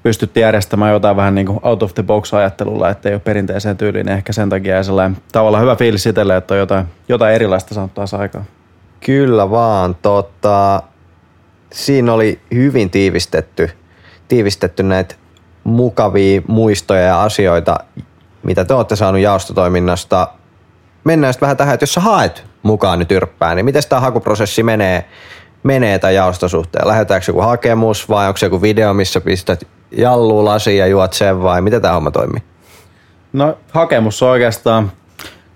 [0.08, 4.06] pystyttiin järjestämään jotain vähän niin kuin out of the box ajattelulla, ettei ole perinteiseen tyyliin,
[4.06, 7.94] niin ehkä sen takia sellainen tavallaan hyvä fiilis itselle, että on jotain, jotain erilaista saanut
[7.94, 8.46] taas aikaan.
[9.06, 9.96] Kyllä vaan.
[10.02, 10.84] Tota,
[11.74, 13.70] siinä oli hyvin tiivistetty,
[14.28, 15.16] tiivistetty näitä
[15.64, 17.80] mukavia muistoja ja asioita,
[18.44, 20.28] mitä te olette saanut jaostotoiminnasta.
[21.04, 24.64] Mennään sitten vähän tähän, että jos sä haet mukaan nyt yrppää, niin miten tämä hakuprosessi
[24.64, 25.06] menee,
[25.64, 26.88] menee tämän jaostosuhteen?
[26.88, 31.44] Lähetäänkö joku hakemus vai onko se joku video, missä pistät jalluun lasi ja juot sen
[31.44, 32.44] vai miten tämä homma toimii?
[33.34, 34.92] No hakemus on oikeastaan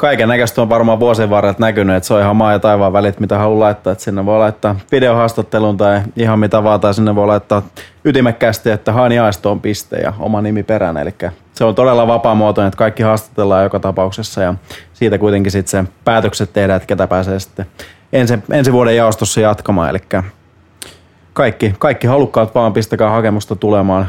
[0.02, 3.20] kaiken näköistä on varmaan vuosien varrella näkynyt, että se on ihan maa ja taivaan välit,
[3.20, 3.92] mitä haluaa laittaa.
[3.92, 7.62] Että sinne voi laittaa videohaastattelun tai ihan mitä vaan, tai sinne voi laittaa
[8.06, 10.98] ytimekkäästi, että haani on piste ja oma nimi perään.
[10.98, 11.16] Eli
[11.54, 14.54] se on todella vapaamuotoinen, että kaikki haastatellaan joka tapauksessa ja
[14.94, 17.66] siitä kuitenkin sitten se päätökset tehdään, että ketä pääsee sitten
[18.14, 19.90] ensi, ensi vuoden jaostossa jatkamaan.
[19.90, 20.00] Eli
[21.34, 24.08] kaikki, kaikki halukkaat vaan pistäkää hakemusta tulemaan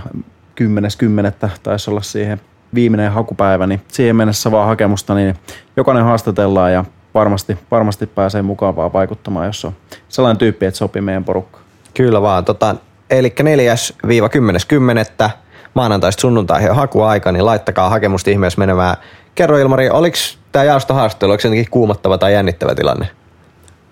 [0.60, 1.48] 10.10.
[1.62, 2.40] taisi olla siihen
[2.74, 5.34] viimeinen hakupäivä, niin siihen mennessä vaan hakemusta, niin
[5.76, 6.84] jokainen haastatellaan ja
[7.14, 9.72] varmasti, varmasti pääsee mukaan vaan vaikuttamaan, jos on
[10.08, 11.58] sellainen tyyppi, että sopii meidän porukka.
[11.94, 12.44] Kyllä vaan.
[12.44, 12.76] Tota,
[13.10, 13.34] eli
[15.26, 15.30] 4-10.10.
[15.74, 18.96] maanantaista sunnuntaihin on hakuaika, niin laittakaa hakemusta ihmeessä menemään.
[19.34, 20.16] Kerro Ilmari, oliko
[20.52, 23.08] tämä jaostohaastattelu, oliko se jotenkin kuumottava tai jännittävä tilanne?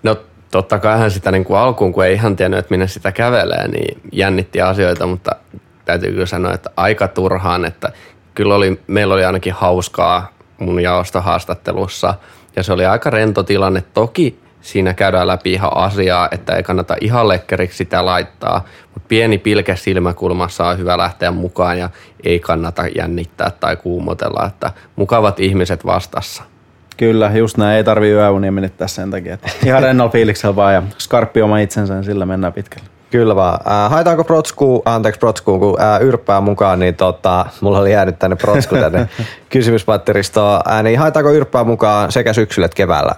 [0.02, 0.16] No
[0.50, 4.00] totta kaihan sitä niin kuin alkuun, kun ei ihan tiennyt, että minne sitä kävelee, niin
[4.12, 5.36] jännitti asioita, mutta
[5.84, 7.92] täytyy kyllä sanoa, että aika turhaan, että
[8.34, 12.14] kyllä oli, meillä oli ainakin hauskaa mun jaostohaastattelussa
[12.56, 13.84] ja se oli aika rento tilanne.
[13.94, 19.38] Toki siinä käydään läpi ihan asiaa, että ei kannata ihan lekkeriksi sitä laittaa, mutta pieni
[19.38, 21.90] pilke silmäkulmassa on hyvä lähteä mukaan ja
[22.24, 26.42] ei kannata jännittää tai kuumotella, että mukavat ihmiset vastassa.
[27.00, 27.76] Kyllä, just näin.
[27.76, 29.34] Ei tarvii yöunia menettää sen takia.
[29.34, 32.86] Että ihan rennolla fiiliksellä vaan ja skarppi oma itsensä, niin sillä mennään pitkälle.
[33.10, 33.60] Kyllä vaan.
[33.72, 38.36] Äh, haetaanko Protsku, anteeksi Protsku, kun äh, yrppää mukaan, niin tota, mulla oli jäänyt tänne
[38.36, 39.08] Protsku tänne
[39.48, 40.60] kysymyspatteristoon.
[40.70, 43.12] Äh, niin haetaanko yrppää mukaan sekä syksyllä että keväällä?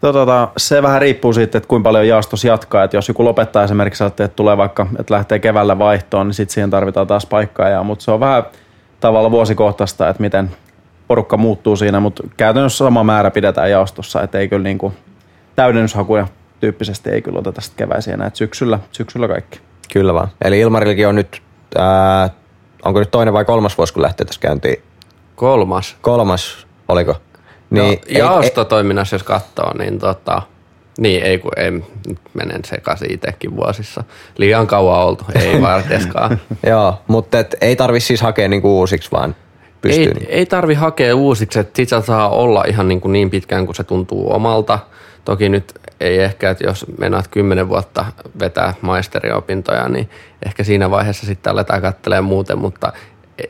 [0.00, 2.84] Tota, se vähän riippuu siitä, että kuinka paljon jaostos jatkaa.
[2.84, 6.70] Että jos joku lopettaa esimerkiksi, että tulee vaikka, että lähtee keväällä vaihtoon, niin sitten siihen
[6.70, 7.82] tarvitaan taas paikkaa.
[7.82, 8.42] Mutta se on vähän
[9.00, 10.50] tavalla vuosikohtaista, että miten
[11.12, 14.92] porukka muuttuu siinä, mutta käytännössä sama määrä pidetään jaostossa, että ei kyllä niin kuin
[15.56, 16.26] täydennyshakuja
[16.60, 19.60] tyyppisesti ei kyllä oteta sitten keväisiä näitä syksyllä, syksyllä kaikki.
[19.92, 20.28] Kyllä vaan.
[20.44, 21.42] Eli Ilmarillakin on nyt,
[21.78, 22.30] ää,
[22.84, 24.82] onko nyt toinen vai kolmas vuosi, kun lähtee tässä käyntiin?
[25.36, 25.96] Kolmas.
[26.00, 27.16] Kolmas, oliko?
[27.70, 30.42] Niin, no, jaostotoiminnassa, jos katsoo, niin tota,
[30.98, 34.04] niin, ei kun ei, nyt menen sekaisin itsekin vuosissa.
[34.38, 36.40] Liian kauan oltu, ei varteskaan.
[36.66, 39.34] Joo, mutta et, ei tarvi siis hakea niinku uusiksi, vaan
[39.82, 40.04] pystyy.
[40.04, 40.26] Ei, niin.
[40.28, 43.84] ei tarvi hakea uusiksi, että sit saa olla ihan niin, kuin niin pitkään kuin se
[43.84, 44.78] tuntuu omalta.
[45.24, 48.04] Toki nyt ei ehkä, että jos menaat kymmenen vuotta
[48.40, 50.10] vetää maisteriopintoja, niin
[50.46, 52.92] ehkä siinä vaiheessa sitten aletaan katselemaan muuten, mutta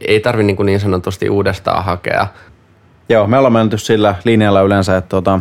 [0.09, 2.27] ei tarvi niin, kuin niin sanotusti uudestaan hakea.
[3.09, 5.41] Joo, me ollaan menty sillä linjalla yleensä, että tota,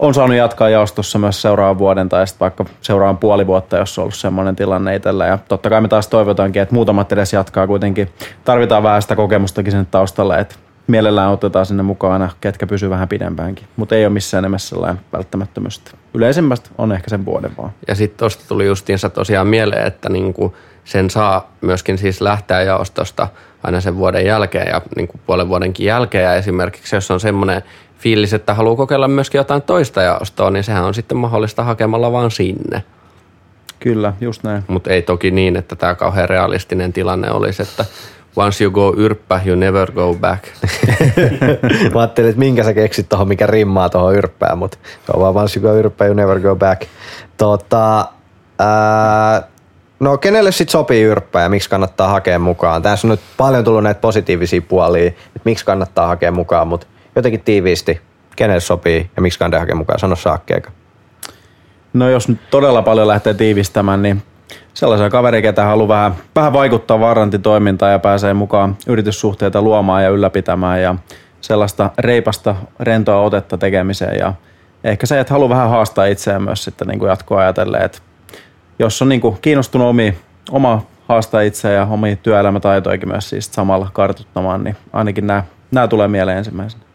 [0.00, 4.02] on saanut jatkaa jaostossa myös seuraavan vuoden tai sitten vaikka seuraavan puoli vuotta, jos on
[4.02, 5.26] ollut semmoinen tilanne itsellä.
[5.26, 8.08] Ja totta kai me taas toivotaankin, että muutamat edes jatkaa kuitenkin.
[8.44, 10.54] Tarvitaan vähän sitä kokemustakin sinne taustalle, että
[10.86, 13.66] mielellään otetaan sinne mukaan ketkä pysyy vähän pidempäänkin.
[13.76, 15.90] Mutta ei ole missään nimessä sellainen välttämättömyystä.
[16.14, 17.70] Yleisemmästä on ehkä sen vuoden vaan.
[17.88, 23.28] Ja sitten tuosta tuli justiinsa tosiaan mieleen, että niinku sen saa myöskin siis lähteä jaostosta
[23.62, 26.24] aina sen vuoden jälkeen ja niinku puolen vuodenkin jälkeen.
[26.24, 27.62] Ja esimerkiksi jos on semmoinen
[28.00, 32.30] fiilis, että haluaa kokeilla myöskin jotain toista jaostoa, niin sehän on sitten mahdollista hakemalla vaan
[32.30, 32.82] sinne.
[33.80, 34.64] Kyllä, just näin.
[34.68, 37.84] Mutta ei toki niin, että tämä kauhean realistinen tilanne olisi, että
[38.36, 40.44] once you go yrppä, you never go back.
[41.94, 45.36] Mä ajattelin, että minkä sä keksit tuohon, mikä rimmaa tuohon yrppään, mutta se on vaan
[45.36, 46.82] once you go yrppä, you never go back.
[47.36, 48.08] Tota,
[48.58, 49.42] ää,
[50.00, 52.82] no kenelle sitten sopii yrppä ja miksi kannattaa hakea mukaan?
[52.82, 56.86] Tässä on nyt paljon tullut näitä positiivisia puolia, että miksi kannattaa hakea mukaan, mutta
[57.16, 58.00] jotenkin tiiviisti,
[58.36, 59.98] kenelle sopii ja miksi kannattaa hakea mukaan?
[59.98, 60.70] Sano saakkeeka.
[61.92, 64.22] No jos nyt todella paljon lähtee tiivistämään, niin
[64.74, 70.82] sellaisia kavereita, ketä haluaa vähän, vähän vaikuttaa varantitoimintaan ja pääsee mukaan yrityssuhteita luomaan ja ylläpitämään
[70.82, 70.94] ja
[71.40, 74.34] sellaista reipasta, rentoa otetta tekemiseen ja
[74.84, 77.98] ehkä se, että haluaa vähän haastaa itseään myös sitten niin kuin jatkoa ajatellen, että
[78.78, 80.18] jos on niin kuin kiinnostunut omi,
[80.50, 86.08] oma haastaa itseään ja omia työelämätaitoikin myös siis samalla kartuttamaan, niin ainakin nämä, nämä tulee
[86.08, 86.89] mieleen ensimmäisenä.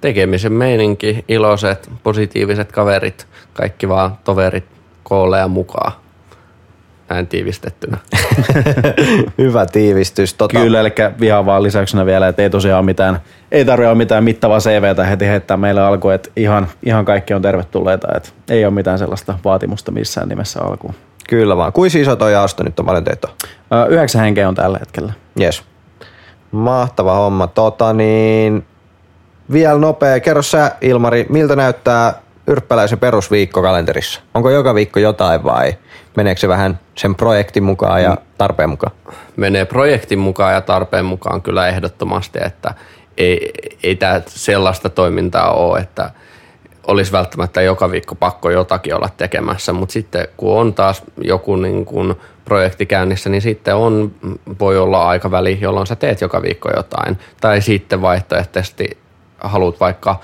[0.00, 4.64] Tekemisen meininki, iloiset, positiiviset kaverit, kaikki vaan toverit
[5.02, 5.92] koolle ja mukaan
[7.08, 7.98] näin tiivistettynä.
[9.38, 10.34] Hyvä tiivistys.
[10.34, 10.60] Tota...
[10.60, 13.20] Kyllä, eli vielä vaan lisäyksenä vielä, että ei tosiaan mitään,
[13.52, 17.42] ei tarvitse olla mitään mittavaa CVtä heti heittää meille alkuun, että ihan, ihan kaikki on
[17.42, 20.94] tervetulleita, että ei ole mitään sellaista vaatimusta missään nimessä alkuun.
[21.28, 21.72] Kyllä vaan.
[21.72, 23.28] Kuinka iso toi jaosto nyt on paljon teitä?
[23.88, 25.12] Yhdeksän henkeä on tällä hetkellä.
[25.40, 25.62] Yes.
[26.50, 27.46] Mahtava homma.
[27.46, 28.64] Tota niin,
[29.52, 30.20] vielä nopea.
[30.20, 32.14] Kerro sä, Ilmari, miltä näyttää
[32.46, 34.20] yrppäläisen perusviikko kalenterissa?
[34.34, 35.76] Onko joka viikko jotain vai
[36.16, 38.92] meneekö se vähän sen projektin mukaan ja tarpeen mukaan?
[39.36, 42.74] Menee projektin mukaan ja tarpeen mukaan kyllä ehdottomasti, että
[43.16, 46.10] ei, ei tämä sellaista toimintaa ole, että
[46.86, 51.84] olisi välttämättä joka viikko pakko jotakin olla tekemässä, mutta sitten kun on taas joku niin
[51.84, 54.12] kuin projekti käynnissä, niin sitten on,
[54.60, 57.18] voi olla aikaväli, jolloin sä teet joka viikko jotain.
[57.40, 58.98] Tai sitten vaihtoehtoisesti
[59.38, 60.20] haluat vaikka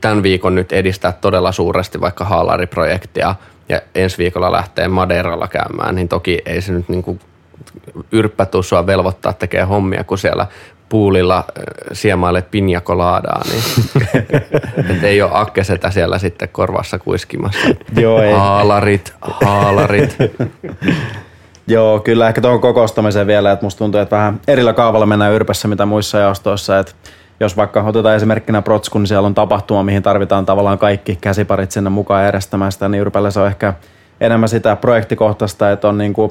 [0.00, 3.34] tämän viikon nyt edistää todella suuresti vaikka haalariprojektia
[3.68, 7.20] ja ensi viikolla lähtee Madeiralla käymään, niin toki ei se nyt niin kuin
[8.12, 10.46] yrppä sua velvoittaa tekemään hommia, kun siellä
[10.88, 11.44] puulilla
[11.92, 13.62] siemailet pinjakolaadaa, niin
[14.96, 17.68] et ei ole akkesetä siellä sitten korvassa kuiskimassa.
[17.96, 18.32] Joo, ei.
[18.32, 20.16] Haalarit, haalarit.
[21.66, 25.68] Joo, kyllä ehkä tuohon kokoustamiseen vielä, että musta tuntuu, että vähän erillä kaavalla mennään yrpässä
[25.68, 26.92] mitä muissa jaostoissa, että
[27.44, 31.90] jos vaikka otetaan esimerkkinä Protskun, niin siellä on tapahtuma, mihin tarvitaan tavallaan kaikki käsiparit sinne
[31.90, 33.74] mukaan järjestämään sitä, niin Yrpällä se on ehkä
[34.20, 36.30] enemmän sitä projektikohtaista, että on niin kuin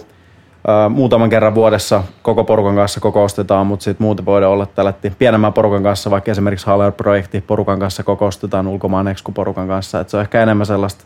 [0.89, 5.83] muutaman kerran vuodessa koko porukan kanssa kokoustetaan, mutta sitten muuten voidaan olla tällä pienemmän porukan
[5.83, 9.99] kanssa, vaikka esimerkiksi Haller-projekti porukan kanssa kokoustetaan ulkomaan Exco-porukan kanssa.
[9.99, 11.05] Et se on ehkä enemmän sellaista,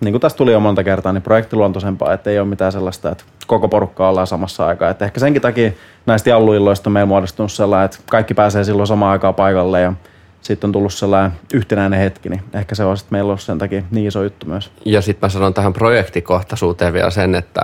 [0.00, 3.24] niin kuin tästä tuli jo monta kertaa, niin projektiluontoisempaa, että ei ole mitään sellaista, että
[3.46, 4.90] koko porukka ollaan samassa aikaa.
[4.90, 5.72] Et ehkä senkin takia
[6.06, 9.92] näistä jalluilloista on meillä muodostunut sellainen, että kaikki pääsee silloin samaan aikaan paikalle ja
[10.42, 13.82] sitten on tullut sellainen yhtenäinen hetki, niin ehkä se on sitten meillä ollut sen takia
[13.90, 14.70] niin iso juttu myös.
[14.84, 17.62] Ja sitten mä sanon tähän projektikohtaisuuteen vielä sen, että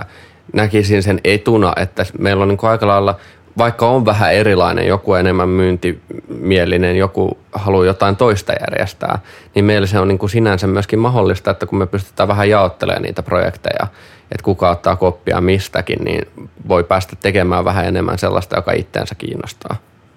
[0.53, 3.15] näkisin sen etuna, että meillä on niin aika lailla,
[3.57, 9.19] vaikka on vähän erilainen, joku enemmän myyntimielinen, joku haluaa jotain toista järjestää,
[9.55, 13.01] niin meillä se on niin kuin sinänsä myöskin mahdollista, että kun me pystytään vähän jaottelemaan
[13.01, 13.87] niitä projekteja,
[14.31, 19.75] että kuka ottaa koppia mistäkin, niin voi päästä tekemään vähän enemmän sellaista, joka itteensä kiinnostaa.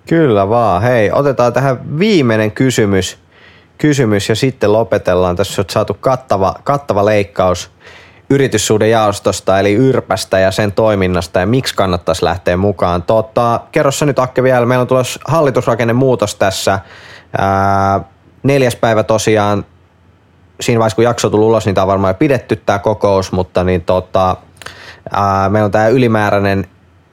[0.09, 0.82] Kyllä vaan.
[0.82, 3.18] Hei, otetaan tähän viimeinen kysymys,
[3.78, 5.36] kysymys ja sitten lopetellaan.
[5.36, 7.70] Tässä on saatu kattava, kattava leikkaus
[8.30, 13.02] yrityssuuden jaostosta eli Yrpästä ja sen toiminnasta ja miksi kannattaisi lähteä mukaan.
[13.02, 16.78] Tota, kerro sä nyt Akke vielä, meillä on tulossa hallitusrakennemuutos tässä.
[17.38, 18.00] Ää,
[18.42, 19.66] neljäs päivä tosiaan,
[20.60, 23.64] siinä vaiheessa kun jakso tuli ulos, niin tämä on varmaan jo pidetty tämä kokous, mutta
[23.64, 24.36] niin tota,
[25.12, 26.66] ää, meillä on tämä ylimääräinen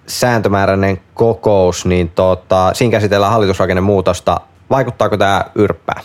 [0.08, 4.42] sääntömääräinen kokous, niin tota, siinä käsitellään hallitusrakennemuutosta.
[4.70, 6.02] Vaikuttaako tämä yrppää?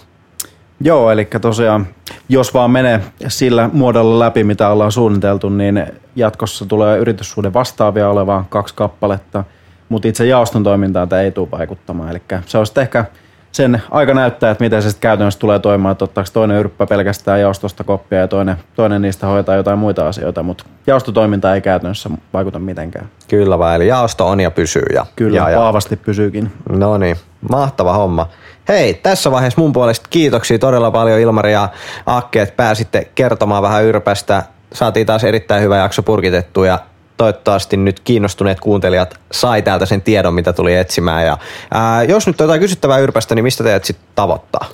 [0.80, 1.86] Joo, eli tosiaan
[2.28, 8.44] jos vaan menee sillä muodolla läpi, mitä ollaan suunniteltu, niin jatkossa tulee yrityssuuden vastaavia olevaan
[8.48, 9.44] kaksi kappaletta,
[9.88, 12.10] mutta itse jaoston toimintaan tämä ei tule vaikuttamaan.
[12.10, 13.04] Eli se on sitten ehkä
[13.52, 17.40] sen aika näyttää, että miten se sitten käytännössä tulee toimimaan, että ottaako toinen yrppä pelkästään
[17.40, 22.58] jaostosta koppia ja toinen, toinen niistä hoitaa jotain muita asioita, mutta jaostotoiminta ei käytännössä vaikuta
[22.58, 23.08] mitenkään.
[23.28, 24.86] Kyllä vaan, eli jaosto on ja pysyy.
[24.94, 25.60] Ja, Kyllä, ja, ja.
[25.60, 26.52] vahvasti pysyykin.
[26.68, 27.16] No niin,
[27.50, 28.28] mahtava homma.
[28.70, 31.68] Hei, tässä vaiheessa mun puolesta kiitoksia todella paljon Ilmari ja
[32.06, 34.42] Akke, että pääsitte kertomaan vähän Yrpästä.
[34.72, 36.78] Saatiin taas erittäin hyvä jakso purkitettu ja
[37.16, 41.26] toivottavasti nyt kiinnostuneet kuuntelijat sai täältä sen tiedon, mitä tuli etsimään.
[41.26, 41.38] Ja,
[41.74, 44.66] ää, jos nyt on jotain kysyttävää Yrpästä, niin mistä teidät sitten tavoittaa?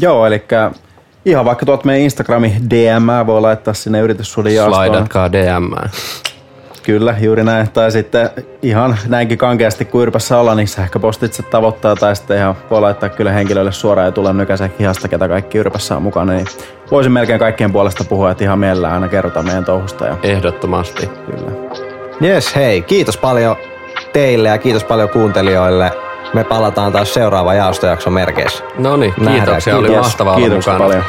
[0.00, 0.44] Joo, eli
[1.24, 4.86] ihan vaikka tuot meidän Instagrami DM voi laittaa sinne yrityssuuden jaostoon.
[4.86, 5.90] Slaidatkaa DM.
[6.84, 7.70] Kyllä, juuri näin.
[7.70, 8.30] Tai sitten
[8.62, 13.32] ihan näinkin kankeasti kuin yrpässä olla, niin sähköpostitse tavoittaa tai sitten ihan voi laittaa kyllä
[13.32, 16.32] henkilölle suoraan ja tulla nykäisen hihasta, ketä kaikki yrpässä on mukana.
[16.32, 16.46] Niin
[16.90, 20.06] voisin melkein kaikkien puolesta puhua, että ihan mielellään aina kerrotaan meidän touhusta.
[20.06, 20.16] Ja...
[20.22, 21.06] Ehdottomasti.
[21.06, 21.50] Kyllä.
[22.22, 23.56] Yes, hei, kiitos paljon
[24.12, 25.90] teille ja kiitos paljon kuuntelijoille.
[26.34, 28.64] Me palataan taas seuraava jaostojakson merkeissä.
[28.78, 29.76] No niin, kiitoksia.
[29.76, 30.78] Oli mahtavaa Kiitos mukana.
[30.78, 31.04] paljon.